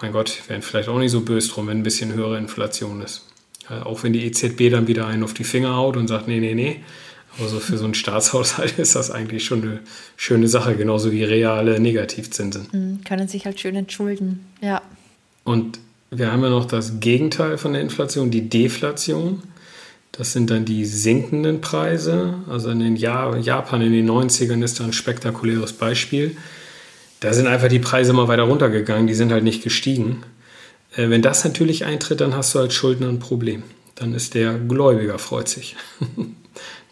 Mein 0.00 0.12
Gott, 0.12 0.42
wären 0.48 0.62
vielleicht 0.62 0.88
auch 0.88 0.98
nicht 0.98 1.10
so 1.10 1.20
böse 1.20 1.50
drum, 1.50 1.66
wenn 1.66 1.78
ein 1.78 1.82
bisschen 1.82 2.12
höhere 2.12 2.38
Inflation 2.38 3.02
ist. 3.02 3.26
Ja, 3.68 3.84
auch 3.84 4.02
wenn 4.02 4.12
die 4.12 4.24
EZB 4.26 4.70
dann 4.70 4.86
wieder 4.88 5.06
einen 5.06 5.22
auf 5.22 5.34
die 5.34 5.44
Finger 5.44 5.76
haut 5.76 5.96
und 5.96 6.08
sagt, 6.08 6.26
nee, 6.26 6.40
nee, 6.40 6.54
nee. 6.54 6.80
Aber 7.38 7.48
so 7.48 7.60
für 7.60 7.78
so 7.78 7.84
einen 7.84 7.94
Staatshaushalt 7.94 8.78
ist 8.78 8.96
das 8.96 9.10
eigentlich 9.10 9.44
schon 9.44 9.62
eine 9.62 9.80
schöne 10.16 10.48
Sache, 10.48 10.74
genauso 10.74 11.12
wie 11.12 11.24
reale 11.24 11.78
Negativzinsen. 11.78 12.66
Mhm, 12.72 13.04
können 13.04 13.28
sich 13.28 13.44
halt 13.44 13.60
schön 13.60 13.76
entschulden, 13.76 14.46
ja. 14.60 14.82
Und 15.44 15.78
wir 16.10 16.32
haben 16.32 16.42
ja 16.42 16.50
noch 16.50 16.64
das 16.64 17.00
Gegenteil 17.00 17.56
von 17.56 17.72
der 17.72 17.82
Inflation, 17.82 18.30
die 18.30 18.48
Deflation. 18.48 19.42
Das 20.12 20.32
sind 20.32 20.50
dann 20.50 20.64
die 20.64 20.84
sinkenden 20.84 21.60
Preise. 21.60 22.34
Also 22.48 22.70
in 22.70 22.80
den 22.80 22.96
Japan 22.96 23.80
in 23.80 23.92
den 23.92 24.10
90ern 24.10 24.62
ist 24.64 24.80
da 24.80 24.84
ein 24.84 24.92
spektakuläres 24.92 25.72
Beispiel. 25.72 26.36
Da 27.20 27.34
sind 27.34 27.46
einfach 27.46 27.68
die 27.68 27.78
Preise 27.78 28.12
mal 28.12 28.28
weiter 28.28 28.44
runtergegangen, 28.44 29.06
die 29.06 29.14
sind 29.14 29.30
halt 29.30 29.44
nicht 29.44 29.62
gestiegen. 29.62 30.22
Äh, 30.96 31.10
wenn 31.10 31.22
das 31.22 31.44
natürlich 31.44 31.84
eintritt, 31.84 32.20
dann 32.20 32.34
hast 32.34 32.54
du 32.54 32.58
als 32.58 32.74
Schuldner 32.74 33.08
ein 33.08 33.18
Problem. 33.18 33.62
Dann 33.94 34.14
ist 34.14 34.34
der 34.34 34.54
Gläubiger 34.54 35.18
freut 35.18 35.48
sich. 35.48 35.76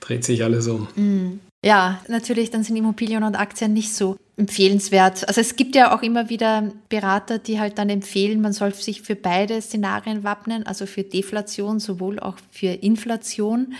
Dreht 0.00 0.24
sich 0.24 0.44
alles 0.44 0.66
um. 0.68 0.88
Mm. 0.94 1.40
Ja, 1.64 2.00
natürlich, 2.06 2.50
dann 2.50 2.62
sind 2.62 2.76
Immobilien 2.76 3.24
und 3.24 3.34
Aktien 3.34 3.72
nicht 3.72 3.92
so 3.92 4.16
empfehlenswert. 4.36 5.26
Also 5.26 5.40
es 5.40 5.56
gibt 5.56 5.74
ja 5.74 5.92
auch 5.92 6.02
immer 6.02 6.30
wieder 6.30 6.70
Berater, 6.88 7.38
die 7.38 7.58
halt 7.58 7.78
dann 7.78 7.90
empfehlen, 7.90 8.40
man 8.40 8.52
soll 8.52 8.72
sich 8.72 9.02
für 9.02 9.16
beide 9.16 9.60
Szenarien 9.60 10.22
wappnen, 10.22 10.64
also 10.64 10.86
für 10.86 11.02
Deflation 11.02 11.80
sowohl 11.80 12.20
auch 12.20 12.36
für 12.52 12.68
Inflation 12.68 13.74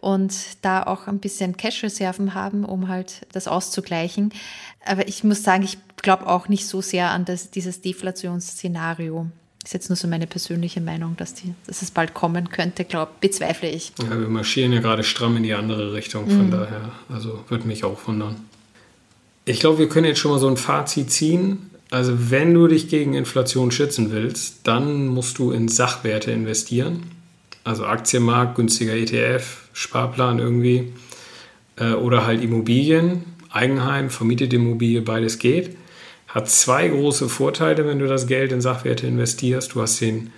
und 0.00 0.34
da 0.62 0.82
auch 0.82 1.06
ein 1.06 1.18
bisschen 1.18 1.56
Cash-Reserven 1.56 2.34
haben, 2.34 2.64
um 2.64 2.88
halt 2.88 3.26
das 3.32 3.48
auszugleichen. 3.48 4.32
Aber 4.84 5.08
ich 5.08 5.24
muss 5.24 5.42
sagen, 5.42 5.64
ich 5.64 5.78
glaube 5.96 6.26
auch 6.26 6.48
nicht 6.48 6.66
so 6.66 6.80
sehr 6.80 7.10
an 7.10 7.24
das, 7.24 7.50
dieses 7.50 7.80
Deflationsszenario. 7.80 9.26
Ist 9.64 9.74
jetzt 9.74 9.90
nur 9.90 9.96
so 9.96 10.08
meine 10.08 10.26
persönliche 10.26 10.80
Meinung, 10.80 11.16
dass, 11.16 11.34
die, 11.34 11.52
dass 11.66 11.82
es 11.82 11.90
bald 11.90 12.14
kommen 12.14 12.48
könnte, 12.50 12.84
glaube 12.84 13.12
bezweifle 13.20 13.68
ich. 13.68 13.92
Ja, 14.00 14.18
wir 14.18 14.28
marschieren 14.28 14.72
ja 14.72 14.80
gerade 14.80 15.02
stramm 15.02 15.36
in 15.36 15.42
die 15.42 15.52
andere 15.52 15.92
Richtung, 15.92 16.26
von 16.26 16.46
mhm. 16.46 16.50
daher, 16.52 16.92
also 17.08 17.44
würde 17.48 17.66
mich 17.66 17.84
auch 17.84 18.06
wundern. 18.06 18.36
Ich 19.44 19.60
glaube, 19.60 19.78
wir 19.78 19.88
können 19.88 20.06
jetzt 20.06 20.20
schon 20.20 20.30
mal 20.30 20.38
so 20.38 20.48
ein 20.48 20.56
Fazit 20.56 21.10
ziehen. 21.10 21.70
Also 21.90 22.30
wenn 22.30 22.54
du 22.54 22.66
dich 22.66 22.88
gegen 22.88 23.14
Inflation 23.14 23.70
schützen 23.70 24.12
willst, 24.12 24.60
dann 24.64 25.08
musst 25.08 25.38
du 25.38 25.50
in 25.50 25.68
Sachwerte 25.68 26.30
investieren. 26.30 27.10
Also 27.64 27.84
Aktienmarkt, 27.84 28.54
günstiger 28.56 28.94
ETF, 28.94 29.68
Sparplan 29.72 30.38
irgendwie. 30.38 30.92
Äh, 31.76 31.92
oder 31.92 32.26
halt 32.26 32.42
Immobilien, 32.42 33.24
Eigenheim, 33.50 34.10
vermietete 34.10 34.56
Immobilie, 34.56 35.02
beides 35.02 35.38
geht. 35.38 35.76
Hat 36.28 36.50
zwei 36.50 36.88
große 36.88 37.28
Vorteile, 37.28 37.86
wenn 37.86 37.98
du 37.98 38.06
das 38.06 38.26
Geld 38.26 38.52
in 38.52 38.60
Sachwerte 38.60 39.06
investierst. 39.06 39.74
Du 39.74 39.80
hast 39.80 40.00
den 40.00 40.30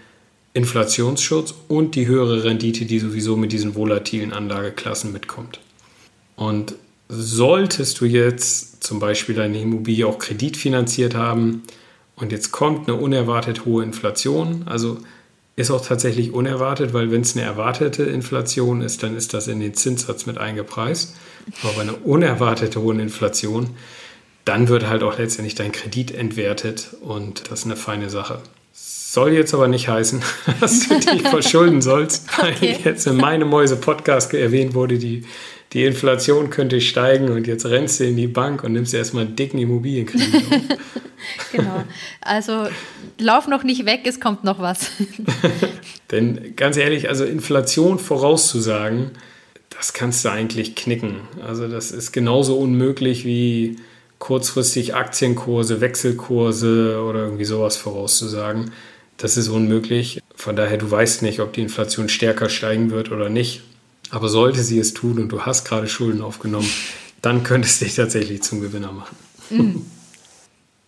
Inflationsschutz 0.53 1.55
und 1.69 1.95
die 1.95 2.07
höhere 2.07 2.45
Rendite, 2.45 2.85
die 2.85 2.99
sowieso 2.99 3.37
mit 3.37 3.53
diesen 3.53 3.75
volatilen 3.75 4.33
Anlageklassen 4.33 5.13
mitkommt. 5.13 5.61
Und 6.37 6.75
solltest 7.09 8.01
du 8.01 8.05
jetzt 8.05 8.83
zum 8.83 9.01
Beispiel 9.01 9.35
deine 9.35 9.61
Immobilie 9.61 10.07
auch 10.07 10.19
kreditfinanziert 10.19 11.15
haben 11.15 11.63
und 12.17 12.33
jetzt 12.33 12.53
kommt 12.53 12.89
eine 12.89 12.99
unerwartet 12.99 13.65
hohe 13.65 13.83
Inflation, 13.83 14.65
also 14.67 14.99
ist 15.61 15.71
auch 15.71 15.85
tatsächlich 15.85 16.33
unerwartet, 16.33 16.93
weil 16.93 17.11
wenn 17.11 17.21
es 17.21 17.37
eine 17.37 17.45
erwartete 17.45 18.05
Inflation 18.05 18.81
ist, 18.81 19.03
dann 19.03 19.17
ist 19.17 19.35
das 19.35 19.49
in 19.49 19.61
den 19.61 19.75
Zinssatz 19.75 20.27
mit 20.27 20.39
eingepreist. 20.39 21.15
Aber 21.63 21.73
bei 21.75 21.83
einer 21.83 22.07
unerwarteten 22.07 22.83
hohen 22.83 23.01
Inflation, 23.01 23.71
dann 24.45 24.69
wird 24.69 24.89
halt 24.89 25.03
auch 25.03 25.19
letztendlich 25.19 25.55
dein 25.55 25.73
Kredit 25.73 26.13
entwertet 26.13 26.97
und 27.01 27.51
das 27.51 27.61
ist 27.61 27.65
eine 27.67 27.77
feine 27.77 28.11
Sache. 28.11 28.41
Soll 29.13 29.33
jetzt 29.33 29.55
aber 29.55 29.67
nicht 29.67 29.89
heißen, 29.89 30.23
dass 30.61 30.89
du 30.89 31.01
dich 31.01 31.23
verschulden 31.29 31.83
sollst, 31.83 32.29
weil 32.41 32.53
okay. 32.53 32.79
jetzt 32.85 33.09
in 33.09 33.17
meinem 33.17 33.49
Mäuse-Podcast 33.49 34.33
erwähnt 34.35 34.75
wurde, 34.75 34.99
die 34.99 35.25
die 35.73 35.85
Inflation 35.85 36.51
könnte 36.51 36.81
steigen 36.81 37.29
und 37.31 37.49
jetzt 37.49 37.67
rennst 37.67 37.99
du 37.99 38.05
in 38.05 38.17
die 38.17 38.29
Bank 38.29 38.63
und 38.63 38.73
nimmst 38.73 38.95
erstmal 38.95 39.27
einen 39.27 39.35
dicken 39.35 39.59
Immobilienkredit 39.59 40.35
auf. 40.35 40.79
genau. 41.53 41.85
Also 42.21 42.69
lauf 43.19 43.49
noch 43.49 43.65
nicht 43.65 43.85
weg, 43.85 44.03
es 44.05 44.21
kommt 44.21 44.45
noch 44.45 44.61
was. 44.61 44.91
Denn 46.13 46.55
ganz 46.55 46.77
ehrlich, 46.77 47.09
also 47.09 47.25
Inflation 47.25 47.99
vorauszusagen, 47.99 49.11
das 49.71 49.93
kannst 49.93 50.25
du 50.25 50.29
eigentlich 50.29 50.77
knicken. 50.77 51.23
Also 51.45 51.67
das 51.67 51.91
ist 51.91 52.13
genauso 52.13 52.57
unmöglich 52.59 53.25
wie 53.25 53.77
kurzfristig 54.21 54.95
Aktienkurse, 54.95 55.81
Wechselkurse 55.81 57.03
oder 57.03 57.25
irgendwie 57.25 57.45
sowas 57.45 57.77
vorauszusagen. 57.77 58.71
Das 59.21 59.37
ist 59.37 59.49
unmöglich. 59.49 60.23
Von 60.35 60.57
daher, 60.57 60.79
du 60.79 60.91
weißt 60.91 61.21
nicht, 61.21 61.41
ob 61.41 61.53
die 61.53 61.61
Inflation 61.61 62.09
stärker 62.09 62.49
steigen 62.49 62.91
wird 62.91 63.13
oder 63.13 63.29
nicht. 63.29 63.61
Aber 64.09 64.31
sollte 64.31 64.63
sie 64.63 64.79
es 64.79 64.95
tun 64.95 65.19
und 65.19 65.29
du 65.29 65.43
hast 65.43 65.67
gerade 65.67 65.89
Schulden 65.89 66.23
aufgenommen, 66.23 66.69
dann 67.21 67.43
könntest 67.43 67.81
du 67.81 67.85
dich 67.85 67.97
tatsächlich 67.97 68.43
zum 68.43 68.63
Gewinner 68.63 68.93
machen. 68.93 69.17
Mhm. 69.51 69.87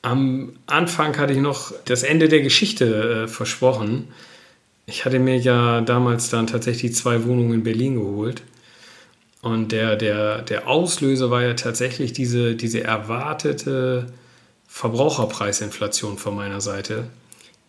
Am 0.00 0.54
Anfang 0.66 1.16
hatte 1.18 1.34
ich 1.34 1.40
noch 1.40 1.72
das 1.84 2.02
Ende 2.04 2.28
der 2.30 2.40
Geschichte 2.40 3.24
äh, 3.24 3.28
versprochen. 3.28 4.08
Ich 4.86 5.04
hatte 5.04 5.18
mir 5.18 5.36
ja 5.36 5.82
damals 5.82 6.30
dann 6.30 6.46
tatsächlich 6.46 6.94
zwei 6.96 7.24
Wohnungen 7.24 7.52
in 7.52 7.62
Berlin 7.62 7.96
geholt. 7.96 8.42
Und 9.42 9.72
der, 9.72 9.96
der, 9.96 10.40
der 10.40 10.68
Auslöser 10.68 11.30
war 11.30 11.42
ja 11.42 11.52
tatsächlich 11.54 12.14
diese, 12.14 12.56
diese 12.56 12.82
erwartete 12.82 14.06
Verbraucherpreisinflation 14.68 16.16
von 16.16 16.34
meiner 16.34 16.62
Seite, 16.62 17.08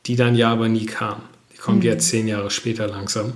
die 0.06 0.16
dann 0.16 0.36
ja 0.36 0.52
aber 0.52 0.70
nie 0.70 0.86
kam. 0.86 1.22
Die 1.54 1.58
kommt 1.58 1.80
mhm. 1.80 1.86
jetzt 1.86 2.10
zehn 2.10 2.28
Jahre 2.28 2.52
später 2.52 2.88
langsam. 2.88 3.34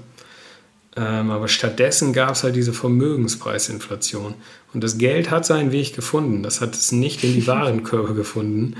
Ähm, 0.97 1.29
aber 1.29 1.47
stattdessen 1.47 2.11
gab 2.11 2.31
es 2.31 2.43
halt 2.43 2.55
diese 2.55 2.73
Vermögenspreisinflation. 2.73 4.33
Und 4.73 4.83
das 4.83 4.97
Geld 4.97 5.29
hat 5.29 5.45
seinen 5.45 5.71
Weg 5.71 5.95
gefunden. 5.95 6.43
Das 6.43 6.59
hat 6.59 6.75
es 6.75 6.91
nicht 6.91 7.23
in 7.23 7.33
die 7.33 7.47
Warenkörbe 7.47 8.15
gefunden, 8.15 8.75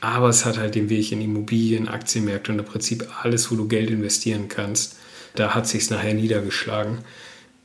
aber 0.00 0.28
es 0.28 0.44
hat 0.44 0.58
halt 0.58 0.76
den 0.76 0.88
Weg 0.88 1.10
in 1.10 1.20
Immobilien, 1.20 1.88
Aktienmärkte 1.88 2.52
und 2.52 2.60
im 2.60 2.64
Prinzip 2.64 3.08
alles, 3.22 3.50
wo 3.50 3.56
du 3.56 3.66
Geld 3.66 3.90
investieren 3.90 4.48
kannst. 4.48 4.96
Da 5.34 5.54
hat 5.54 5.66
sich 5.66 5.90
nachher 5.90 6.14
niedergeschlagen. 6.14 6.98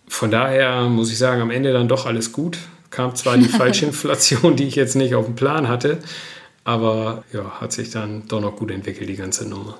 Von 0.07 0.31
daher 0.31 0.89
muss 0.89 1.11
ich 1.11 1.17
sagen, 1.17 1.41
am 1.41 1.51
Ende 1.51 1.71
dann 1.71 1.87
doch 1.87 2.05
alles 2.05 2.31
gut. 2.31 2.57
Kam 2.89 3.15
zwar 3.15 3.37
die 3.37 3.45
falsche 3.59 3.85
Inflation, 3.85 4.55
die 4.55 4.65
ich 4.65 4.75
jetzt 4.75 4.95
nicht 4.95 5.13
auf 5.13 5.25
dem 5.25 5.35
Plan 5.35 5.67
hatte, 5.67 5.99
aber 6.63 7.23
ja, 7.33 7.59
hat 7.61 7.71
sich 7.73 7.89
dann 7.89 8.27
doch 8.27 8.41
noch 8.41 8.55
gut 8.55 8.71
entwickelt, 8.71 9.09
die 9.09 9.15
ganze 9.15 9.47
Nummer. 9.47 9.77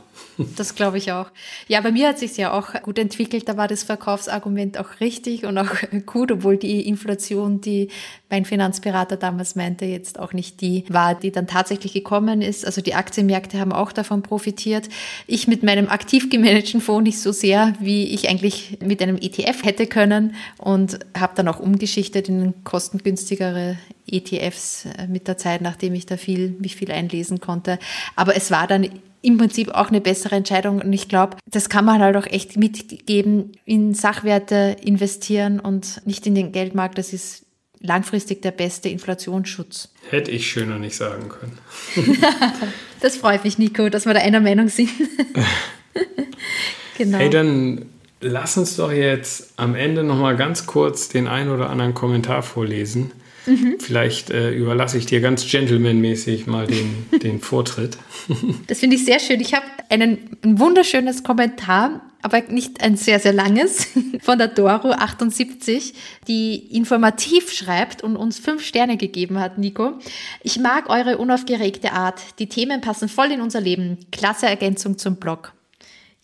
Das 0.56 0.76
glaube 0.76 0.98
ich 0.98 1.12
auch. 1.12 1.28
Ja, 1.68 1.82
bei 1.82 1.92
mir 1.92 2.10
hat 2.10 2.20
sich 2.20 2.36
ja 2.38 2.52
auch 2.54 2.82
gut 2.82 2.98
entwickelt. 2.98 3.48
Da 3.48 3.58
war 3.58 3.68
das 3.68 3.84
Verkaufsargument 3.84 4.78
auch 4.78 5.00
richtig 5.00 5.46
und 5.46 5.58
auch 5.58 5.70
gut, 6.06 6.32
obwohl 6.32 6.58
die 6.58 6.88
Inflation, 6.88 7.62
die 7.62 7.90
mein 8.30 8.46
Finanzberater 8.46 9.16
damals 9.16 9.56
meinte, 9.56 9.86
jetzt 9.86 10.20
auch 10.20 10.34
nicht 10.34 10.62
die 10.62 10.86
war, 10.90 11.14
die 11.14 11.32
dann 11.32 11.46
tatsächlich 11.46 11.94
gekommen 11.94 12.42
ist. 12.42 12.66
Also 12.66 12.82
die 12.82 12.96
Aktienmärkte 12.96 13.60
haben 13.60 13.72
auch 13.72 13.92
davon 13.92 14.24
profitiert. 14.24 14.90
Ich 15.28 15.48
mit 15.48 15.62
meinem 15.62 15.88
aktiv 15.88 16.30
gemanagten 16.30 16.82
Fonds 16.82 17.04
nicht 17.04 17.20
so 17.20 17.32
sehr, 17.32 17.74
wie 17.80 18.06
ich 18.06 18.30
eigentlich 18.30 18.80
mit 18.84 19.02
einem 19.02 19.18
ETF 19.18 19.64
hätte 19.64 19.86
können 19.86 20.36
und 20.58 21.00
habe 21.18 21.34
dann 21.36 21.48
auch 21.48 21.60
umgeschichtet 21.60 22.28
in 22.28 22.54
kostengünstigere 22.64 23.78
ETFs 24.08 24.86
äh, 24.86 25.08
mit 25.08 25.28
der 25.28 25.38
Zeit, 25.38 25.62
nachdem 25.62 25.94
ich 25.94 26.06
da 26.06 26.18
viel, 26.18 26.56
mich 26.60 26.76
viel 26.76 26.92
einlesen 26.92 27.40
konnte. 27.40 27.80
Aber 28.16 28.36
es 28.36 28.52
war 28.52 28.68
dann 28.68 28.90
im 29.24 29.38
Prinzip 29.38 29.70
auch 29.70 29.88
eine 29.88 30.02
bessere 30.02 30.36
Entscheidung. 30.36 30.82
Und 30.82 30.94
ich 30.94 31.08
glaube, 31.08 31.38
das 31.50 31.70
kann 31.70 31.86
man 31.86 32.02
halt 32.02 32.16
auch 32.18 32.28
echt 32.28 32.58
mitgeben, 32.58 33.54
in 33.66 33.94
Sachwerte 33.94 34.76
investieren 34.82 35.60
und 35.60 36.06
nicht 36.06 36.28
in 36.28 36.36
den 36.36 36.52
Geldmarkt. 36.52 36.98
Das 36.98 37.14
ist 37.14 37.46
langfristig 37.80 38.42
der 38.42 38.52
beste 38.52 38.90
Inflationsschutz. 38.90 39.90
Hätte 40.10 40.30
ich 40.30 40.50
schöner 40.50 40.78
nicht 40.78 40.96
sagen 40.96 41.30
können. 41.30 41.58
das 43.02 43.16
freut 43.16 43.46
mich, 43.46 43.58
Nico, 43.58 43.90
dass 43.90 44.06
wir 44.06 44.14
da 44.14 44.20
einer 44.20 44.42
Meinung 44.42 44.68
sind. 44.68 44.90
genau. 46.98 47.18
Hey, 47.18 47.30
dann 47.30 47.86
lass 48.20 48.58
uns 48.58 48.76
doch 48.76 48.92
jetzt 48.92 49.54
am 49.56 49.74
Ende 49.74 50.04
noch 50.04 50.18
mal 50.18 50.36
ganz 50.36 50.66
kurz 50.66 51.08
den 51.08 51.28
einen 51.28 51.50
oder 51.50 51.70
anderen 51.70 51.94
Kommentar 51.94 52.44
vorlesen. 52.44 53.12
Mhm. 53.46 53.76
Vielleicht 53.80 54.30
äh, 54.30 54.52
überlasse 54.52 54.98
ich 54.98 55.06
dir 55.06 55.22
ganz 55.22 55.50
gentlemanmäßig 55.50 56.48
mal 56.48 56.68
den, 56.68 57.06
den 57.24 57.40
Vortritt. 57.40 57.98
Das 58.68 58.80
finde 58.80 58.96
ich 58.96 59.06
sehr 59.06 59.20
schön. 59.20 59.40
Ich 59.42 59.54
habe 59.54 59.66
einen, 59.90 60.38
ein 60.44 60.60
wunderschönes 60.60 61.24
Kommentar, 61.24 62.02
aber 62.22 62.42
nicht 62.42 62.82
ein 62.82 62.96
sehr, 62.96 63.20
sehr 63.20 63.34
langes, 63.34 63.88
von 64.22 64.38
der 64.38 64.56
Doro78, 64.56 65.94
die 66.28 66.56
informativ 66.76 67.52
schreibt 67.52 68.04
und 68.04 68.16
uns 68.16 68.40
fünf 68.40 68.64
Sterne 68.66 68.98
gegeben 68.98 69.40
hat, 69.40 69.58
Nico. 69.58 70.00
Ich 70.42 70.60
mag 70.60 70.90
eure 70.90 71.18
unaufgeregte 71.18 71.92
Art. 71.92 72.22
Die 72.40 72.48
Themen 72.48 72.82
passen 72.82 73.10
voll 73.10 73.32
in 73.32 73.42
unser 73.42 73.62
Leben. 73.62 73.98
Klasse 74.12 74.48
Ergänzung 74.48 74.98
zum 74.98 75.18
Blog. 75.18 75.54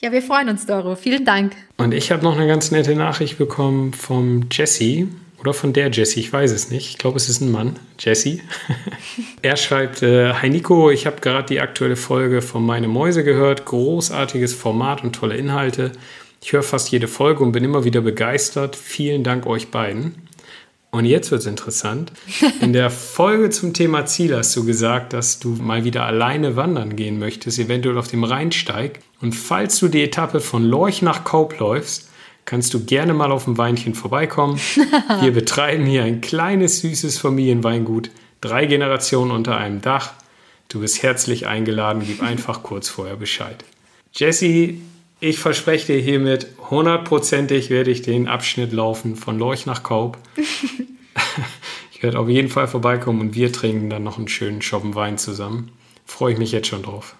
Ja, 0.01 0.13
wir 0.13 0.21
freuen 0.21 0.47
uns, 0.47 0.65
Doro. 0.65 0.95
Vielen 0.95 1.25
Dank. 1.25 1.51
Und 1.75 1.93
ich 1.93 2.13
habe 2.13 2.23
noch 2.23 2.37
eine 2.37 2.47
ganz 2.47 2.71
nette 2.71 2.95
Nachricht 2.95 3.37
bekommen 3.37 3.91
vom 3.91 4.47
Jesse. 4.49 5.09
Oder 5.39 5.53
von 5.53 5.71
der 5.71 5.89
Jessie, 5.89 6.19
ich 6.19 6.33
weiß 6.33 6.51
es 6.51 6.69
nicht. 6.69 6.89
Ich 6.89 6.97
glaube, 6.97 7.17
es 7.17 7.29
ist 7.29 7.39
ein 7.39 7.51
Mann, 7.51 7.79
Jessie. 7.97 8.41
er 9.41 9.55
schreibt, 9.55 10.03
äh, 10.03 10.33
Hi 10.33 10.49
Nico, 10.49 10.91
ich 10.91 11.05
habe 11.05 11.21
gerade 11.21 11.47
die 11.47 11.61
aktuelle 11.61 11.95
Folge 11.95 12.41
von 12.41 12.65
Meine 12.65 12.89
Mäuse 12.89 13.23
gehört. 13.23 13.65
Großartiges 13.65 14.53
Format 14.53 15.03
und 15.03 15.15
tolle 15.15 15.37
Inhalte. 15.37 15.93
Ich 16.41 16.51
höre 16.51 16.63
fast 16.63 16.91
jede 16.91 17.07
Folge 17.07 17.43
und 17.43 17.53
bin 17.53 17.63
immer 17.63 17.85
wieder 17.85 18.01
begeistert. 18.01 18.75
Vielen 18.75 19.23
Dank 19.23 19.45
euch 19.45 19.71
beiden. 19.71 20.27
Und 20.91 21.05
jetzt 21.05 21.31
wird 21.31 21.41
es 21.41 21.47
interessant. 21.47 22.11
In 22.61 22.73
der 22.73 22.89
Folge 22.89 23.49
zum 23.49 23.73
Thema 23.73 24.05
Ziel 24.05 24.35
hast 24.35 24.55
du 24.57 24.65
gesagt, 24.65 25.13
dass 25.13 25.39
du 25.39 25.49
mal 25.49 25.85
wieder 25.85 26.05
alleine 26.05 26.55
wandern 26.55 26.95
gehen 26.95 27.19
möchtest, 27.19 27.59
eventuell 27.59 27.97
auf 27.97 28.07
dem 28.07 28.23
Rheinsteig. 28.23 28.99
Und 29.21 29.33
falls 29.33 29.79
du 29.79 29.87
die 29.87 30.03
Etappe 30.03 30.39
von 30.39 30.65
Lorch 30.65 31.01
nach 31.01 31.23
Kaup 31.23 31.59
läufst, 31.59 32.08
kannst 32.49 32.73
du 32.73 32.83
gerne 32.83 33.13
mal 33.13 33.31
auf 33.31 33.45
ein 33.45 33.59
Weinchen 33.59 33.93
vorbeikommen. 33.93 34.59
Wir 35.21 35.31
betreiben 35.33 35.85
hier 35.85 36.03
ein 36.03 36.19
kleines, 36.19 36.79
süßes 36.79 37.19
Familienweingut, 37.19 38.09
drei 38.41 38.65
Generationen 38.65 39.29
unter 39.29 39.55
einem 39.55 39.81
Dach. 39.81 40.13
Du 40.67 40.79
bist 40.79 41.03
herzlich 41.03 41.45
eingeladen, 41.45 42.01
gib 42.03 42.23
einfach 42.23 42.63
kurz 42.63 42.89
vorher 42.89 43.17
Bescheid. 43.17 43.63
Jesse, 44.13 44.73
ich 45.19 45.37
verspreche 45.37 45.93
dir 45.93 46.01
hiermit, 46.01 46.47
hundertprozentig 46.71 47.69
werde 47.69 47.91
ich 47.91 48.01
den 48.01 48.27
Abschnitt 48.27 48.73
laufen 48.73 49.15
von 49.15 49.37
Lorch 49.37 49.67
nach 49.67 49.83
Kaub. 49.83 50.17
ich 51.91 52.01
werde 52.01 52.17
auf 52.17 52.29
jeden 52.29 52.49
Fall 52.49 52.67
vorbeikommen 52.67 53.21
und 53.21 53.35
wir 53.35 53.53
trinken 53.53 53.91
dann 53.91 54.03
noch 54.03 54.17
einen 54.17 54.27
schönen 54.27 54.63
Schoppen 54.63 54.95
Wein 54.95 55.19
zusammen. 55.19 55.71
Freue 56.07 56.33
ich 56.33 56.39
mich 56.39 56.51
jetzt 56.51 56.67
schon 56.67 56.81
drauf. 56.81 57.15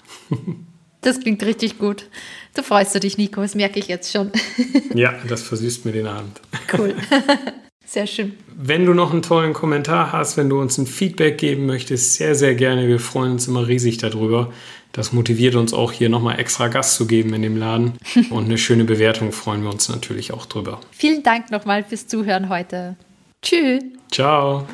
Das 1.02 1.20
klingt 1.20 1.44
richtig 1.44 1.78
gut. 1.78 2.08
Du 2.56 2.64
freust 2.64 2.94
du 2.94 3.00
dich, 3.00 3.18
Nico, 3.18 3.42
das 3.42 3.56
merke 3.56 3.80
ich 3.80 3.88
jetzt 3.88 4.12
schon. 4.12 4.32
Ja, 4.94 5.14
das 5.28 5.44
versüßt 5.44 5.86
mir 5.86 5.92
den 5.92 6.08
Abend. 6.08 6.42
Cool. 6.76 6.96
Sehr 7.86 8.06
schön. 8.06 8.34
Wenn 8.56 8.86
du 8.86 8.94
noch 8.94 9.12
einen 9.12 9.24
tollen 9.24 9.54
Kommentar 9.54 10.12
hast, 10.12 10.38
wenn 10.38 10.50
du 10.50 10.60
uns 10.60 10.78
ein 10.78 10.86
Feedback 10.86 11.40
geben 11.40 11.66
möchtest, 11.66 12.16
sehr, 12.16 12.36
sehr 12.36 12.54
gerne. 12.54 12.88
Wir 12.88 13.00
freuen 13.00 13.32
uns 13.32 13.48
immer 13.48 13.68
riesig 13.68 13.98
darüber. 13.98 14.54
Das 14.92 15.12
motiviert 15.12 15.56
uns 15.56 15.74
auch 15.74 15.92
hier 15.92 16.10
nochmal 16.10 16.40
extra 16.40 16.68
Gast 16.68 16.96
zu 16.96 17.08
geben 17.08 17.34
in 17.34 17.42
dem 17.42 17.58
Laden. 17.58 17.94
Und 18.30 18.46
eine 18.46 18.60
schöne 18.60 18.84
Bewertung 18.84 19.32
freuen 19.32 19.64
wir 19.64 19.72
uns 19.72 19.90
natürlich 19.90 20.34
auch 20.34 20.46
drüber. 20.46 20.82
Vielen 20.92 21.24
Dank 21.24 21.50
nochmal 21.50 21.84
fürs 21.84 22.06
Zuhören 22.06 22.50
heute. 22.50 22.96
Tschüss. 23.42 23.82
Ciao. 24.12 24.68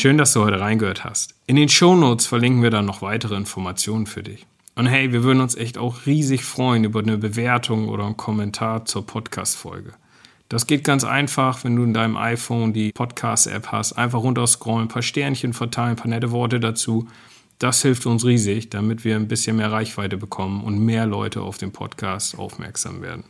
Schön, 0.00 0.16
dass 0.16 0.32
du 0.32 0.42
heute 0.42 0.58
reingehört 0.58 1.04
hast. 1.04 1.34
In 1.46 1.56
den 1.56 1.68
Shownotes 1.68 2.24
verlinken 2.26 2.62
wir 2.62 2.70
dann 2.70 2.86
noch 2.86 3.02
weitere 3.02 3.36
Informationen 3.36 4.06
für 4.06 4.22
dich. 4.22 4.46
Und 4.74 4.86
hey, 4.86 5.12
wir 5.12 5.24
würden 5.24 5.42
uns 5.42 5.56
echt 5.56 5.76
auch 5.76 6.06
riesig 6.06 6.42
freuen 6.42 6.84
über 6.84 7.00
eine 7.00 7.18
Bewertung 7.18 7.86
oder 7.86 8.06
einen 8.06 8.16
Kommentar 8.16 8.86
zur 8.86 9.06
Podcast-Folge. 9.06 9.92
Das 10.48 10.66
geht 10.66 10.84
ganz 10.84 11.04
einfach, 11.04 11.64
wenn 11.64 11.76
du 11.76 11.82
in 11.82 11.92
deinem 11.92 12.16
iPhone 12.16 12.72
die 12.72 12.92
Podcast-App 12.92 13.66
hast. 13.72 13.92
Einfach 13.92 14.20
runterscrollen, 14.20 14.86
ein 14.86 14.88
paar 14.88 15.02
Sternchen 15.02 15.52
verteilen, 15.52 15.90
ein 15.90 15.96
paar 15.96 16.08
nette 16.08 16.30
Worte 16.30 16.60
dazu. 16.60 17.06
Das 17.58 17.82
hilft 17.82 18.06
uns 18.06 18.24
riesig, 18.24 18.70
damit 18.70 19.04
wir 19.04 19.16
ein 19.16 19.28
bisschen 19.28 19.58
mehr 19.58 19.70
Reichweite 19.70 20.16
bekommen 20.16 20.64
und 20.64 20.78
mehr 20.78 21.04
Leute 21.04 21.42
auf 21.42 21.58
den 21.58 21.72
Podcast 21.72 22.38
aufmerksam 22.38 23.02
werden. 23.02 23.24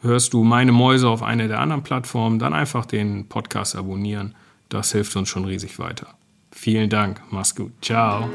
Hörst 0.00 0.32
du 0.32 0.42
meine 0.42 0.72
Mäuse 0.72 1.06
auf 1.06 1.22
einer 1.22 1.48
der 1.48 1.60
anderen 1.60 1.82
Plattformen, 1.82 2.38
dann 2.38 2.54
einfach 2.54 2.86
den 2.86 3.28
Podcast 3.28 3.76
abonnieren. 3.76 4.34
Das 4.70 4.92
hilft 4.92 5.14
uns 5.16 5.28
schon 5.28 5.44
riesig 5.44 5.78
weiter. 5.78 6.14
Vielen 6.52 6.88
Dank. 6.88 7.20
Mach's 7.30 7.54
gut. 7.54 7.72
Ciao. 7.82 8.30